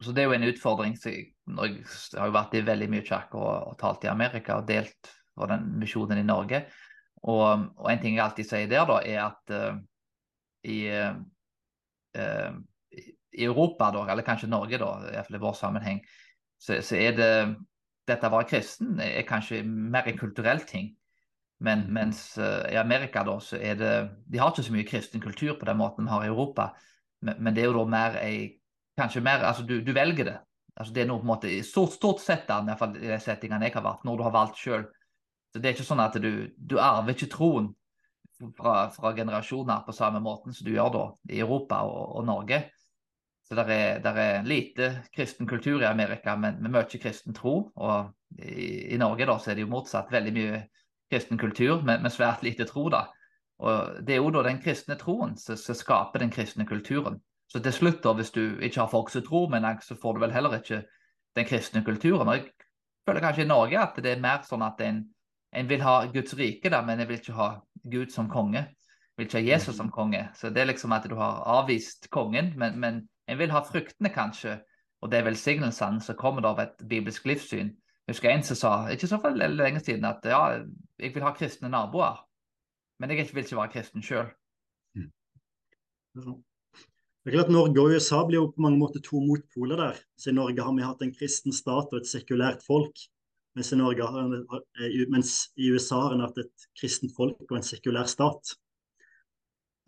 [0.00, 0.94] Så Det er jo en utfordring.
[0.94, 5.10] Jeg har jo vært i veldig mye kirker og, og, talt i Amerika og delt
[5.34, 6.62] for den misjonen i Norge.
[7.26, 9.82] Og, og, en ting jeg alltid sier der, da, er at uh,
[10.70, 12.54] i uh,
[13.38, 16.00] i Europa, da, eller kanskje Norge, da, i hvert fall i vår sammenheng,
[16.58, 17.32] så, så, er det
[18.08, 20.92] Dette å være kristen er kanskje mer en kulturell ting.
[21.64, 21.94] Men mm.
[21.94, 23.94] mens uh, i Amerika da, så er det
[24.30, 26.70] De har ikke så mye kristen kultur på den måten vi har i Europa.
[27.20, 28.38] Men, men det er jo da mer ei
[28.98, 30.38] Kanskje mer Altså, du, du velger det.
[30.74, 33.18] Altså, det er noe på en måte stort, stort sett, i hvert fall i de
[33.22, 34.88] settingene jeg har vært, når du har valgt sjøl.
[35.52, 37.68] Så det er ikke sånn at du, du arver ikke troen
[38.58, 42.60] fra, fra, generasjoner på samme måten som du gjør da i Europa og, og Norge.
[43.48, 47.70] Så det er, der er, lite kristen kultur i Amerika, men med mye kristen tro.
[47.76, 50.12] Og i, i, Norge da, så er det jo motsatt.
[50.12, 50.60] Veldig mye
[51.10, 52.88] kristen kultur, men, med svært lite tro.
[52.92, 53.06] da.
[53.58, 57.22] Og Det er jo da den kristne troen som, som skaper den kristne kulturen.
[57.48, 60.20] Så til slutt, da, hvis du ikke har folk som tror, men så får du
[60.20, 60.82] vel heller ikke
[61.36, 62.28] den kristne kulturen.
[62.28, 62.50] Og jeg
[63.08, 65.06] føler kanskje i Norge at det er mer sånn at en,
[65.56, 67.54] en vil ha Guds rike, da, men en vil ikke ha
[67.88, 68.66] Gud som konge.
[68.68, 70.26] En vil ikke ha Jesus som konge.
[70.36, 74.10] Så det er liksom at du har avvist kongen, men, men en vil ha fruktene,
[74.14, 74.58] kanskje.
[75.02, 77.70] Og det er velsignelsene som kommer av et bibelsk livssyn.
[78.08, 80.40] Jeg husker en som sa ikke så for lenge siden at ja,
[80.98, 82.22] jeg vil ha kristne naboer,
[82.98, 84.30] men jeg vil ikke være kristen sjøl.
[84.96, 85.10] Mm.
[86.16, 90.00] Det er klart Norge og USA blir jo på mange måter to motpoler der.
[90.16, 92.96] Så I Norge har vi hatt en kristen stat og et sekulært folk.
[93.58, 94.32] Mens i, Norge har,
[95.12, 98.54] mens i USA har en hatt et kristent folk og en sekulær stat.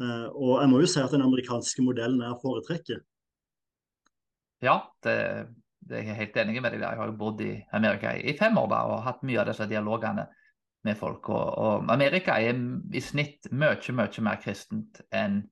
[0.02, 3.00] Eh, og jeg må jo si at den amerikanske modellen er å foretrekke.
[4.64, 5.14] Ja, det,
[5.88, 6.84] det er jeg helt enig med deg.
[6.84, 9.68] Jeg har jo bodd i Amerika i, fem år da, og hatt mye av disse
[9.70, 10.26] dialogene
[10.86, 11.30] med folk.
[11.32, 12.58] Og, og Amerika er
[12.92, 15.42] i snitt mye, mye mer kristent enn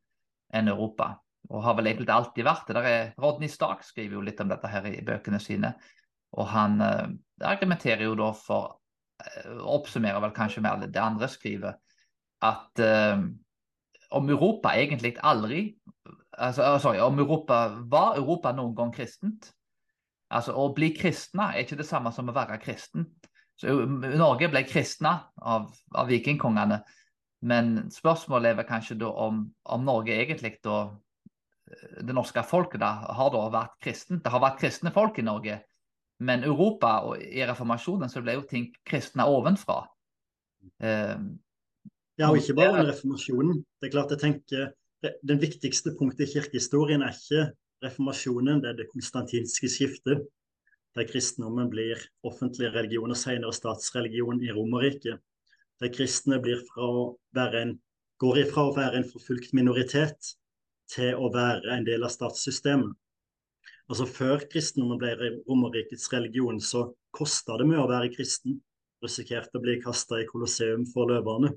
[0.56, 1.14] en Europa.
[1.48, 2.84] Og har vel egentlig alltid vært det.
[2.84, 5.72] Er, Rodney Stark skriver jo litt om dette her i bøkene sine.
[6.36, 7.06] Og han eh,
[7.48, 8.74] argumenterer jo da for
[9.24, 11.78] eh, Oppsummerer vel kanskje mer det andre skriver,
[12.44, 13.22] at eh,
[14.16, 15.62] om Europa egentlig aldri
[16.38, 17.58] altså, sorry, Om Europa
[17.90, 19.50] var Europa noen gang kristent?
[20.30, 23.06] Altså, Å bli kristna er ikke det samme som å være kristen.
[23.58, 26.78] Så Norge ble kristna av, av vikingkongene,
[27.48, 30.88] men spørsmålet er vel kanskje da om, om Norge egentlig da
[31.68, 34.22] Det norske folket da har da vært kristent.
[34.24, 35.58] Det har vært kristne folk i Norge,
[36.24, 39.82] men Europa og i reformasjonen så ble jo ting kristne ovenfra.
[40.80, 41.18] Eh,
[42.18, 43.60] ja, og ikke bare under reformasjonen.
[43.78, 44.70] Det er klart jeg tenker
[45.02, 47.52] Den viktigste punktet i kirkehistorien er ikke
[47.84, 50.24] reformasjonen, det er det konstantinske skiftet,
[50.98, 55.20] der kristendommen blir offentlig religion og senere statsreligion i Romerriket.
[55.78, 57.76] Der kristne en,
[58.18, 60.32] går ifra å være en forfulgt minoritet
[60.90, 62.96] til å være en del av statssystemet.
[63.88, 65.14] Altså Før kristendommen ble
[65.46, 68.58] Romerrikets religion, så kosta det mye å være kristen.
[69.04, 71.52] Risikerte å bli kasta i kolosseum for løverne.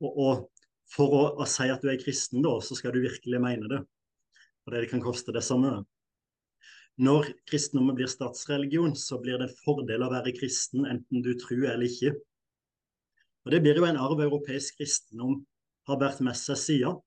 [0.00, 0.53] Og, og
[0.90, 3.80] for å, å, si at du er kristen, da, så skal du virkelig mene det.
[4.64, 5.80] Og det kan koste det samme.
[7.04, 11.66] Når kristendommen blir statsreligion, så blir det en fordel å være kristen, enten du tror
[11.72, 12.14] eller ikke.
[13.44, 15.42] Og Det blir jo en arv europeisk kristendom
[15.88, 17.00] har båret med seg siden.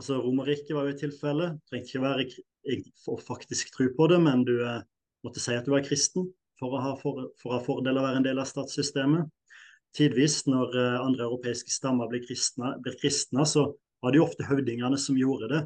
[0.00, 1.52] Altså, Romerriket var jo et tilfelle.
[1.68, 2.80] Trengte ikke være
[3.12, 4.80] å faktisk tro på det, men du eh,
[5.26, 8.02] måtte si at du var kristen for å ha, for, for å ha fordel av
[8.02, 9.28] å være en del av statssystemet.
[9.96, 13.66] Tidvis, når eh, andre europeiske stammer blir kristne, blir kristne, så
[14.02, 15.62] var det jo ofte høvdingene som gjorde det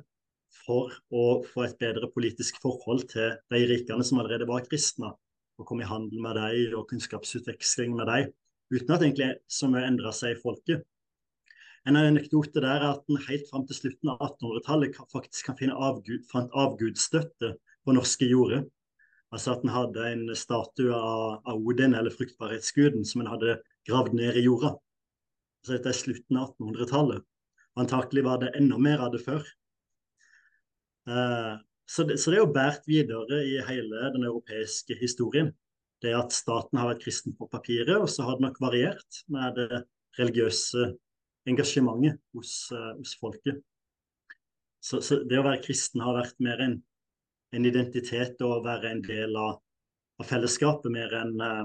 [0.64, 5.12] for å få et bedre politisk forhold til de rikene som allerede var kristne,
[5.56, 8.32] og komme i handel med dem og kunnskapsutveksling med dem,
[8.74, 10.82] uten at egentlig så mye endra seg i folket.
[11.86, 15.76] En anekdote der er at en helt fram til slutten av 1800-tallet faktisk kan finne
[15.78, 17.52] avgud, fant avgudsstøtte
[17.86, 18.64] på norske jorder.
[19.30, 24.36] Altså at en hadde en statue av Odin, eller fruktbarhetsguden, som en hadde gravd ned
[24.36, 24.74] i jorda.
[25.64, 27.24] Så dette er slutten av 1800-tallet.
[27.76, 29.46] Antakelig var det enda mer av det før.
[31.10, 31.54] Eh,
[31.86, 35.52] så det, så det er jo båret videre i hele den europeiske historien.
[36.02, 39.56] Det at staten har vært kristen på papiret, og så har det nok variert med
[39.56, 39.82] det
[40.18, 40.90] religiøse
[41.48, 43.62] engasjementet hos, uh, hos folket.
[44.82, 46.76] Så, så, det å være kristen har vært mer en,
[47.54, 49.60] en identitet og å være en del av,
[50.20, 51.64] av fellesskapet, mer enn uh,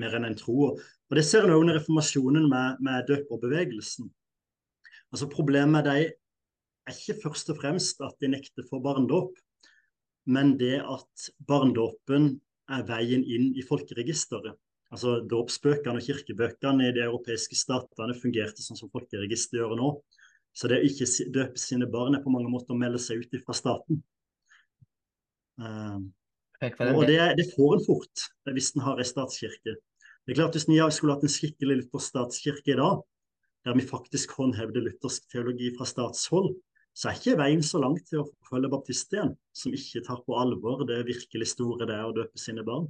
[0.00, 0.72] mer enn en tro.
[0.74, 4.08] Og Det ser en også under reformasjonen med, med døperbevegelsen.
[5.12, 6.10] Altså Problemet med dem
[6.88, 9.34] er ikke først og fremst at de nekter for barndåp,
[10.28, 12.34] men det at barndåpen
[12.68, 14.56] er veien inn i folkeregisteret.
[14.92, 19.90] Altså Dåpsbøkene og kirkebøkene i de europeiske statene fungerte sånn som folkeregisteret gjør nå.
[20.56, 23.36] Så det å ikke døpe sine barn er på mange måter å melde seg ut
[23.44, 24.00] fra staten.
[25.60, 26.00] Uh,
[26.58, 29.76] og det, det, får en fort hvis en har en statskirke.
[30.26, 33.02] Det er klart Hvis vi skulle hatt en skikkelig luthersk statskirke i dag,
[33.64, 36.56] der vi faktisk håndhevde luthersk teologi fra statshold,
[36.98, 40.82] så er ikke veien så langt til å følge igjen, som ikke tar på alvor
[40.88, 42.88] det virkelig store det er å døpe sine barn.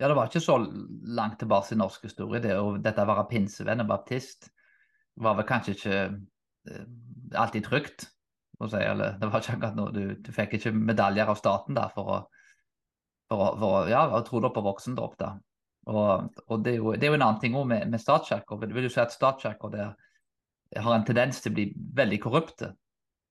[0.00, 2.40] Ja, det var ikke så langt tilbake i norsk historie.
[2.40, 4.48] Det, og dette å være pinsevenn og baptist
[5.20, 5.98] var vel kanskje ikke
[6.70, 6.86] uh,
[7.42, 8.06] alltid trygt.
[8.60, 11.86] Si, eller, det var ikke akkurat noe, du, du, fikk ikke medaljer av staten da,
[11.94, 12.18] for å,
[13.30, 15.14] for å, for å ja, tro på voksendåp.
[15.88, 18.60] Og, og det, er jo, det, er jo, en annen ting med, med statskirker.
[18.60, 19.94] Vil du si at statskirker der
[20.76, 22.74] har en tendens til å bli veldig korrupte.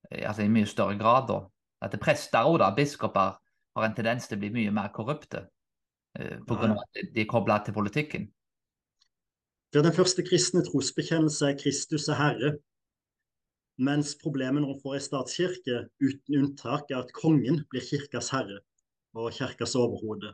[0.10, 1.28] altså i mye større grad.
[1.30, 1.44] da.
[1.86, 3.38] At prester og da, biskoper
[3.76, 5.46] har en tendens til å bli mye mer korrupte
[6.18, 6.74] eh, pga.
[6.74, 8.28] At de er kobla til politikken.
[9.76, 12.52] Ja, Den første kristne trosbekjennelse er Kristus er Herre.
[13.80, 18.60] Mens problemet når man får en statskirke, uten unntak, er at kongen blir kirkas herre
[19.16, 20.34] og kirkas overhode.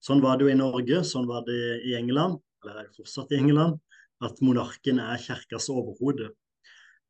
[0.00, 3.34] Sånn var det jo i Norge, sånn var det i England, eller er det fortsatt
[3.34, 3.76] i England,
[4.24, 6.30] at monarken er kirkas overhode.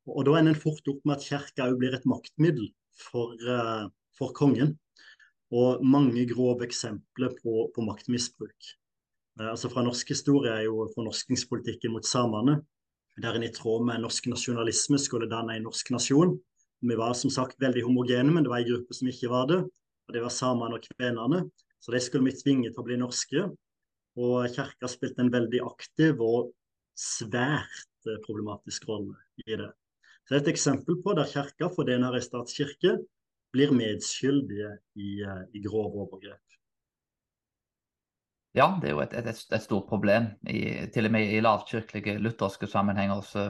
[0.09, 3.87] Og Da ender en fort opp med at kirka òg blir et maktmiddel for, uh,
[4.17, 4.75] for, kongen.
[5.53, 8.73] Og mange grove eksempler på, på maktmisbruk.
[9.39, 12.59] Uh, altså Fra norsk historie er jo fornorskingspolitikken mot samene,
[13.21, 16.37] der en i tråd med norsk nasjonalisme skulle danne en norsk nasjon.
[16.81, 19.59] Vi var som sagt veldig homogene, men det var en gruppe som ikke var det.
[20.07, 21.43] og Det var samene og kvenene.
[21.79, 23.45] Så de skulle vi tvinge til å bli norske.
[24.19, 26.51] Og kirka spilte en veldig aktiv og
[26.99, 29.15] svært eh, problematisk rolle
[29.45, 29.69] i det.
[30.25, 32.97] Så Det er et eksempel på der kirka, fordi en har statskirke,
[33.53, 36.48] blir medskyldige i, eh, i grove overgrep.
[38.57, 40.31] Ja, det er jo et, et, et stort problem.
[40.49, 43.49] I, til og med i lavkirkelige lutherske sammenhenger så,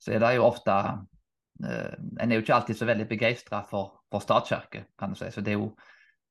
[0.00, 4.02] så, er det jo ofte uh, En er jo ikke alltid så veldig begeistra for,
[4.12, 5.30] for statskirke, kan du si.
[5.32, 5.70] Så det er jo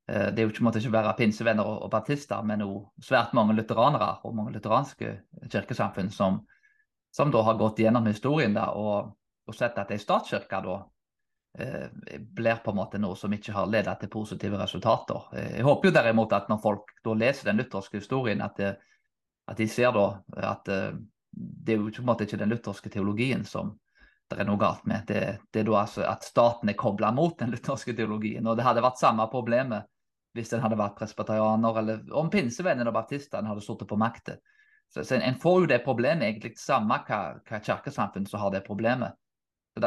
[0.10, 3.34] Eh, det er jo ikke, måtte ikke bare pinsevenner og, og baptister, men òg svært
[3.38, 5.12] mange lutheranere og mange lutheranske
[5.52, 6.40] kirkesamfunn som,
[7.14, 9.12] som da har gått gjennom historien da, og,
[9.46, 10.88] og sett at ei statskirke da eh,
[12.20, 15.30] blir på en måte noe som ikke har ledet til positive resultater.
[15.34, 18.76] Eh, jeg håper jo derimot at når folk da leser den lutherske historien, at, det,
[19.50, 20.08] at de ser da
[20.54, 20.92] at eh,
[21.32, 23.74] det er jo på en måte ikke den lutherske teologien som,
[24.30, 25.08] det er noe galt med.
[25.10, 28.46] Det, det er da altså at staten er kobla mot den lutherske teologien.
[28.46, 29.90] Og det hadde vært samme problemet
[30.38, 34.38] hvis en hadde vært presbeterianer, eller om pinsevennene og baptistene hadde sittet på makta.
[34.94, 38.54] Så, så en, en, får jo det problemet egentlig samme hva, hva kirkesamfunn som har
[38.54, 39.18] det problemet.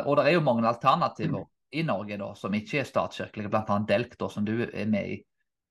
[0.03, 1.47] Og det er jo mange alternativer.
[1.73, 3.79] I Norge da, som ikke er statskirkelige, bl.a.
[3.89, 5.17] Delk, da, som du er med i.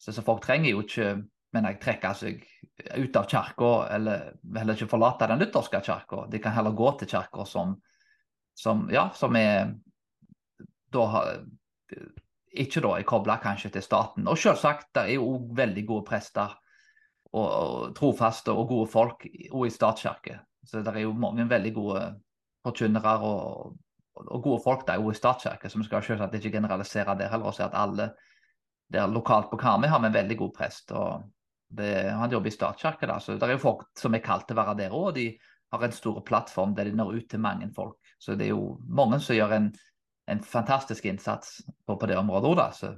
[0.01, 1.13] Så, så folk trenger jo ikke
[1.51, 2.43] men jeg trekker seg
[2.95, 6.25] ut av kirka, eller heller ikke forlate den lutherske kirka.
[6.31, 7.73] De kan heller gå til kirka som,
[8.57, 9.73] som, ja, som er
[10.91, 11.25] da
[12.51, 14.27] ikke da er kobla kanskje til staten.
[14.27, 16.55] Og selvsagt, det er jo veldig gode prester
[17.31, 20.39] og, og trofaste og gode folk òg i statskirke.
[20.67, 22.01] Så det er jo mange veldig gode
[22.63, 23.77] forkynnere og,
[24.15, 27.51] og, gode folk der jo i statskirke, så vi skal selvsagt ikke generalisere det heller
[27.51, 28.11] og si at alle
[28.91, 30.91] der lokalt på Karmøy har vi en veldig god prest.
[30.91, 31.23] og
[31.69, 34.57] det, Han jobber i statskirke, da, så det er jo folk som er kalt til
[34.57, 35.13] å være der òg.
[35.15, 35.29] De
[35.71, 37.95] har en stor plattform der de når ut til mange folk.
[38.19, 39.71] Så det er jo mange som gjør en
[40.31, 42.55] en fantastisk innsats på, på det området.
[42.57, 42.93] Da, så.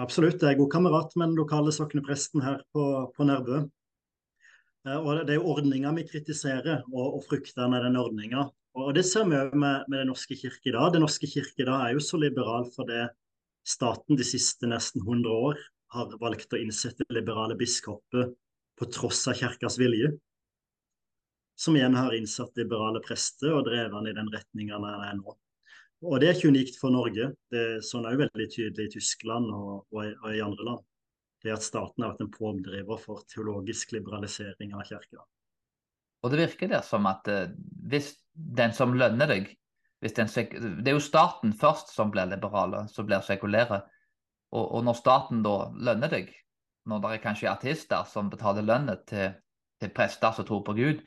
[0.00, 0.42] Absolutt.
[0.42, 2.84] Jeg er god kamerat med den lokale soknepresten her på,
[3.16, 3.64] på Nærbø.
[4.86, 8.48] Eh, og Det er jo ordninga vi kritiserer, og, og frykter med ordninga.
[8.78, 10.92] Og Det ser vi òg med, med Den norske kirke i dag.
[10.94, 13.02] Den norske kirke i dag er jo så liberal fordi
[13.66, 15.58] staten de siste nesten 100 år
[15.94, 18.30] har valgt å innsette liberale biskoper
[18.78, 20.12] på tross av kirkas vilje.
[21.58, 25.34] Som igjen har innsatt liberale prester og drevet han i den retninga den er nå.
[26.06, 27.26] Og det er ikke unikt for Norge.
[27.52, 30.86] Det er sånn er jo veldig tydelig i Tyskland og, og, og, i andre land.
[31.44, 35.26] Det at staten har vært en pådriver for teologisk liberalisering av kirka.
[36.22, 37.48] Og det virker der som at uh,
[37.90, 39.48] hvis den som lønner deg
[40.00, 43.82] Det er jo staten først som blir liberale, som blir sekulære.
[44.50, 46.30] Og, og, når staten da lønner deg,
[46.88, 49.34] når det er kanskje artister som betaler lønnet til,
[49.80, 51.02] til prester som tror på Gud,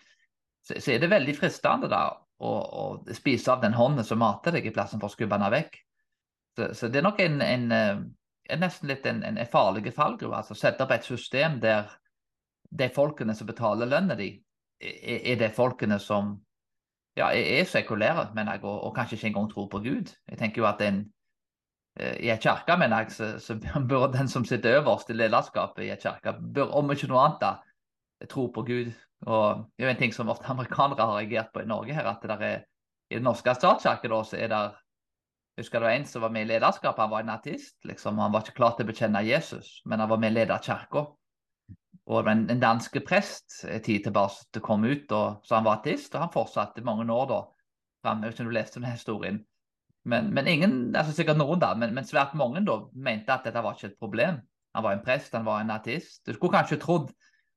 [0.61, 2.03] så, så er det veldig fristende da
[2.37, 5.53] å, å spise av den hånden som mater deg, i plassen for å skubbe den
[5.55, 5.81] vekk.
[6.53, 8.07] Så, så, det er nok en, en, en
[8.53, 10.37] eh, nesten litt en, en farlig fallgruve.
[10.37, 11.89] Altså sette opp et system der
[12.73, 14.35] de folkene som betaler lønna di,
[14.83, 16.35] er, det folkene som
[17.17, 20.13] ja, er sekulære, mener jeg, og, og, kanskje ikke engang tror på Gud.
[20.29, 21.03] Jeg tenker jo at en,
[21.99, 23.59] eh, i en kirke, mener jeg, så, så
[23.89, 27.41] bør den som sitter øverst i lederskapet i en kirke, bør om ikke noe annet
[27.41, 27.55] da,
[28.29, 28.93] tro på Gud
[29.25, 32.07] og det er jo en ting som ofte amerikanere har reagert på i Norge, her,
[32.09, 32.63] at det er,
[33.09, 34.63] i det norske statskirket så er det
[35.59, 37.77] husker det var en som var med i lederskapet, han var en artist.
[37.85, 40.57] liksom, Han var ikke klar til å bekjenne Jesus, men han var med i leder
[40.57, 41.05] kirka.
[42.11, 46.15] Og en, en danske prest en tid tilbake kom ut, og, så han var artist,
[46.15, 47.41] og han fortsatte mange år da.
[48.03, 49.37] Frem, jeg du leste denne historien.
[50.03, 53.63] Men, men, ingen, altså sikkert noen da, men, men, svært mange da mente at dette
[53.63, 54.41] var ikke et problem.
[54.75, 56.25] Han var en prest, han var en artist.
[56.27, 57.13] Du skulle kanskje trodd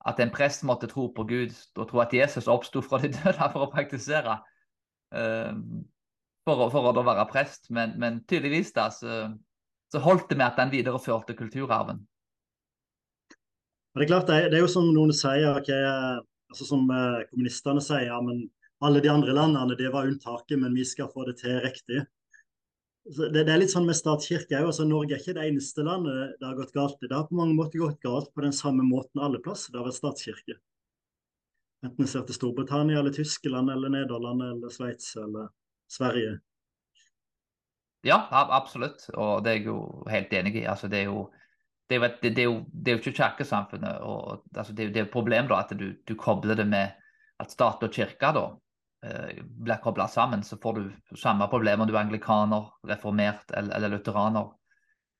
[0.07, 3.51] at en prest måtte tro på Gud og tro at Jesus oppsto fra de døde
[3.51, 4.39] for å praktisere.
[5.11, 5.59] Uh,
[6.47, 7.71] for, for, å, da være prest.
[7.75, 9.25] Men, men tydeligvis da, så,
[9.91, 12.05] så, holdt det med at han videreførte kulturarven.
[13.97, 15.81] Det er klart, det det er jo som noen sier, okay,
[16.53, 18.43] altså som eh, kommunistene sier, ja, men
[18.85, 22.03] alle de andre landene det var unntaket, men vi skal få det til riktig.
[23.17, 24.69] det, det, er litt sånn med statskirke òg.
[24.69, 27.09] Altså, Norge er ikke det eneste landet det har gått galt i.
[27.09, 29.89] Det har på mange måter gått galt på den samme måten alle plasser det har
[29.89, 30.59] vært statskirke.
[31.87, 35.49] Enten vi ser til Storbritannia eller Tyskland eller Nederland eller Sveits eller
[35.89, 36.37] Sverige.
[38.07, 39.09] Ja, absolutt.
[39.15, 39.81] Og det er jeg jo
[40.11, 40.67] helt enig i.
[40.69, 41.27] Altså, det er jo
[41.89, 42.03] det er,
[42.43, 44.01] jo, det, er jo, ikke kirkesamfunnet.
[44.03, 46.91] og altså, Det er jo et problem da, at du, du, kobler det med
[47.39, 48.45] at stat og kirke da,
[49.07, 50.43] eh, blir kobla sammen.
[50.43, 54.51] Så får du samme problem om du er anglikaner, reformert eller, eller lutheraner.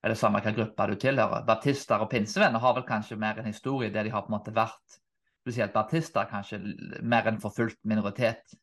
[0.03, 1.47] Eller samme hvilken gruppe du tilhører.
[1.47, 4.55] Baptister og pinsevenner har vel kanskje mer en historie der de har på en måte
[4.55, 5.01] vært
[5.47, 6.59] spesielt baptister kanskje
[7.03, 8.57] mer en forfulgt minoritet.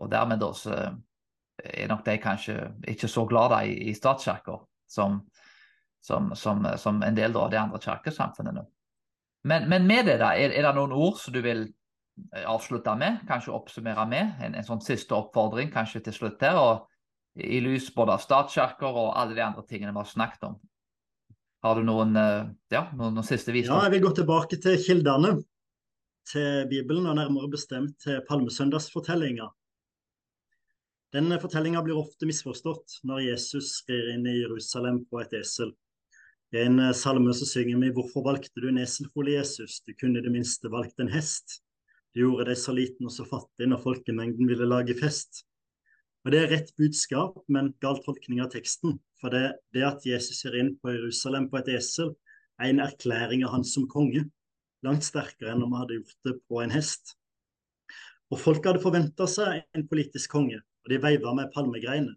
[0.00, 0.76] Og dermed da så
[1.62, 2.56] er nok de kanskje
[2.88, 4.56] ikke så glad i, i statskirka
[4.88, 5.20] som,
[6.02, 8.64] som, som, som, en del av de andre kirkesamfunnene.
[9.44, 12.94] Men, men, med det, da, er, er, det noen ord som du vil eh, avslutte
[12.98, 13.22] med?
[13.28, 14.34] Kanskje oppsummere med?
[14.42, 16.58] En, en sånn siste oppfordring kanskje til slutt her?
[16.58, 20.60] og I lys både av statskirker og alle de andre tingene vi har snakket om.
[21.62, 23.78] Har du noen, eh, ja, noen, noen siste visdom?
[23.78, 25.36] Ja, jeg vil gå tilbake til kildene
[26.26, 29.48] til Bibelen, og nærmere bestemt til palmesøndagsfortellinga.
[31.12, 35.74] Den fortellinga blir ofte misforstått når Jesus rir inn i Jerusalem på et esel.
[36.52, 39.80] I en eh, salme så synger vi 'Hvorfor valgte du en eselfole, Jesus?
[39.86, 41.62] Du kunne i det minste valgt en hest'.
[42.12, 45.46] Du gjorde deg så liten og så fattig når folkemengden ville lage fest.
[46.24, 48.98] Og Det er rett budskap, men gal tolkning av teksten.
[49.18, 52.12] For det, det at Jesus ser inn på Jerusalem på et esel,
[52.60, 54.26] er en erklæring av han som konge.
[54.84, 57.16] Langt sterkere enn om han hadde gjort det på en hest.
[58.30, 62.14] Og Folk hadde forventa seg en politisk konge, og de veiva med palmegreiner.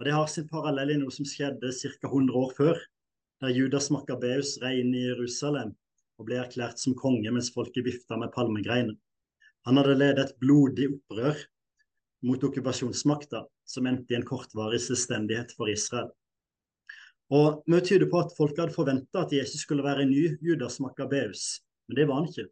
[0.00, 2.08] Og Det har sin parallell i noe som skjedde ca.
[2.08, 2.80] 100 år før,
[3.42, 5.72] der Judas Makabeus rei inn i Jerusalem
[6.20, 8.94] og ble erklært som konge mens folket vifta med palmegreiner.
[9.66, 11.40] Han hadde ledet et blodig opprør
[12.22, 16.12] mot okkupasjonsmakta, som endte i en kortvarig selvstendighet for Israel.
[17.34, 20.78] Og Mye tyder på at folk hadde forventa at Jesus skulle være en ny Judas
[20.84, 22.46] Makabeus, men det var han ikke.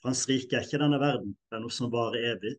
[0.00, 2.56] For hans rike er ikke denne verden, det er noe som varer evig.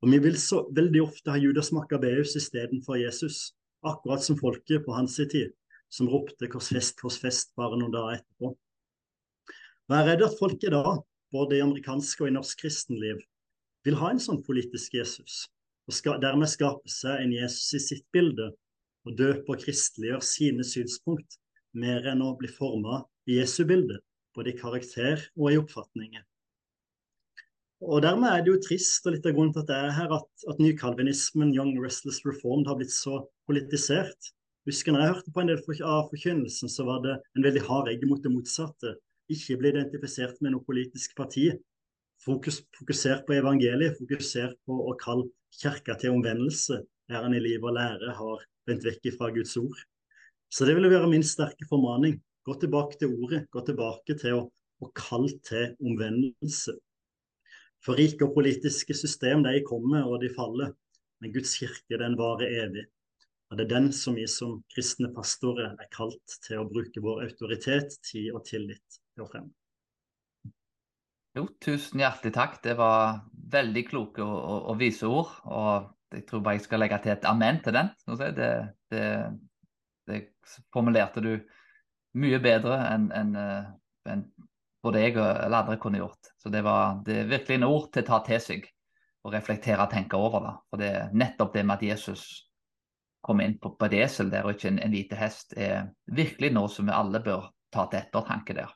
[0.00, 3.52] Og Vi vil så veldig ofte ha Judas Makabeus istedenfor Jesus,
[3.84, 5.52] akkurat som folket på hans tid,
[5.92, 8.52] som ropte 'Kors fest, kors fest' bare noen dager etterpå.
[9.86, 13.20] Og Jeg er redd at folk i dag, både i amerikansk og i norsk kristenliv,
[13.86, 15.46] vil ha en sånn politisk Jesus,
[15.86, 18.50] og skal, dermed skape seg en Jesus i sitt bilde,
[19.06, 21.38] og døpe og kristeliggjøre sine synspunkt,
[21.76, 24.00] mer enn å bli forma i Jesu bilde,
[24.34, 26.24] både i karakter og i oppfatninger.
[27.84, 30.12] Og Dermed er det jo trist, og litt av grunnen til at det er her,
[30.16, 34.32] at, at nykalvinismen, Young Restless Reformed, har blitt så politisert.
[34.66, 37.90] Husker når jeg hørte på en del av forkynnelsen, så var det en veldig hard
[37.92, 38.96] egg mot det motsatte.
[39.30, 41.52] Ikke bli identifisert med noe politisk parti.
[42.24, 47.62] Fokus, fokusert på evangeliet, fokusert på å kalle kirka til omvendelse, der han i liv
[47.62, 49.78] og lære har vendt vekk fra Guds ord.
[50.50, 52.18] Så det ville være min sterke formaning.
[52.46, 54.42] Gå tilbake til ordet, gå tilbake til å,
[54.82, 56.74] å kalle til omvendelse.
[57.86, 60.74] For rike og politiske system de kommer og de faller,
[61.22, 62.86] men Guds kirke den varer evig.
[63.50, 67.28] Og Det er den som vi som kristne pastorer er kalt til å bruke vår
[67.28, 69.52] autoritet, tid og tillit til å fremme.
[71.36, 72.56] Jo, tusen hjertelig takk.
[72.64, 73.20] Det var
[73.52, 75.34] veldig kloke og, og, og vise ord.
[75.44, 77.90] Og jeg tror bare jeg skal legge til et amen til den.
[78.08, 78.48] Det,
[78.90, 79.02] det,
[80.08, 80.20] det
[80.74, 81.34] formulerte du
[82.16, 83.34] mye bedre enn en,
[84.08, 84.24] en,
[84.82, 86.32] både jeg eller andre kunne gjort.
[86.40, 88.66] Så det, var, det er virkelig en ord til å ta til seg
[89.26, 90.46] og reflektere og tenke over.
[90.46, 90.54] det.
[90.70, 92.26] For det er nettopp det med at Jesus
[93.26, 96.70] kom inn på, på et der og ikke en, en hvite hest, er virkelig noe
[96.70, 98.74] som vi alle bør ta til ettertanke der.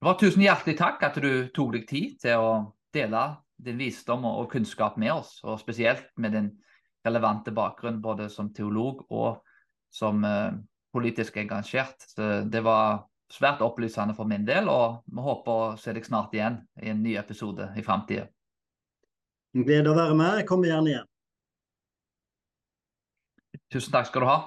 [0.00, 2.50] Det var Tusen hjertelig takk at du tok deg tid til å
[2.92, 3.24] dele
[3.60, 6.50] din visdom og, og kunnskap med oss, og spesielt med din
[7.04, 9.40] relevante bakgrunn både som teolog og
[9.92, 10.52] som uh,
[10.92, 12.04] politisk engasjert.
[12.12, 16.34] Så det var svært opplysende for min del, og vi håper å se deg snart
[16.36, 18.26] igjen i en ny episode i framtida.
[19.56, 20.40] Glede å være med.
[20.40, 21.09] Jeg kommer gjerne igjen.
[23.70, 24.38] Tusen takk skal du ha.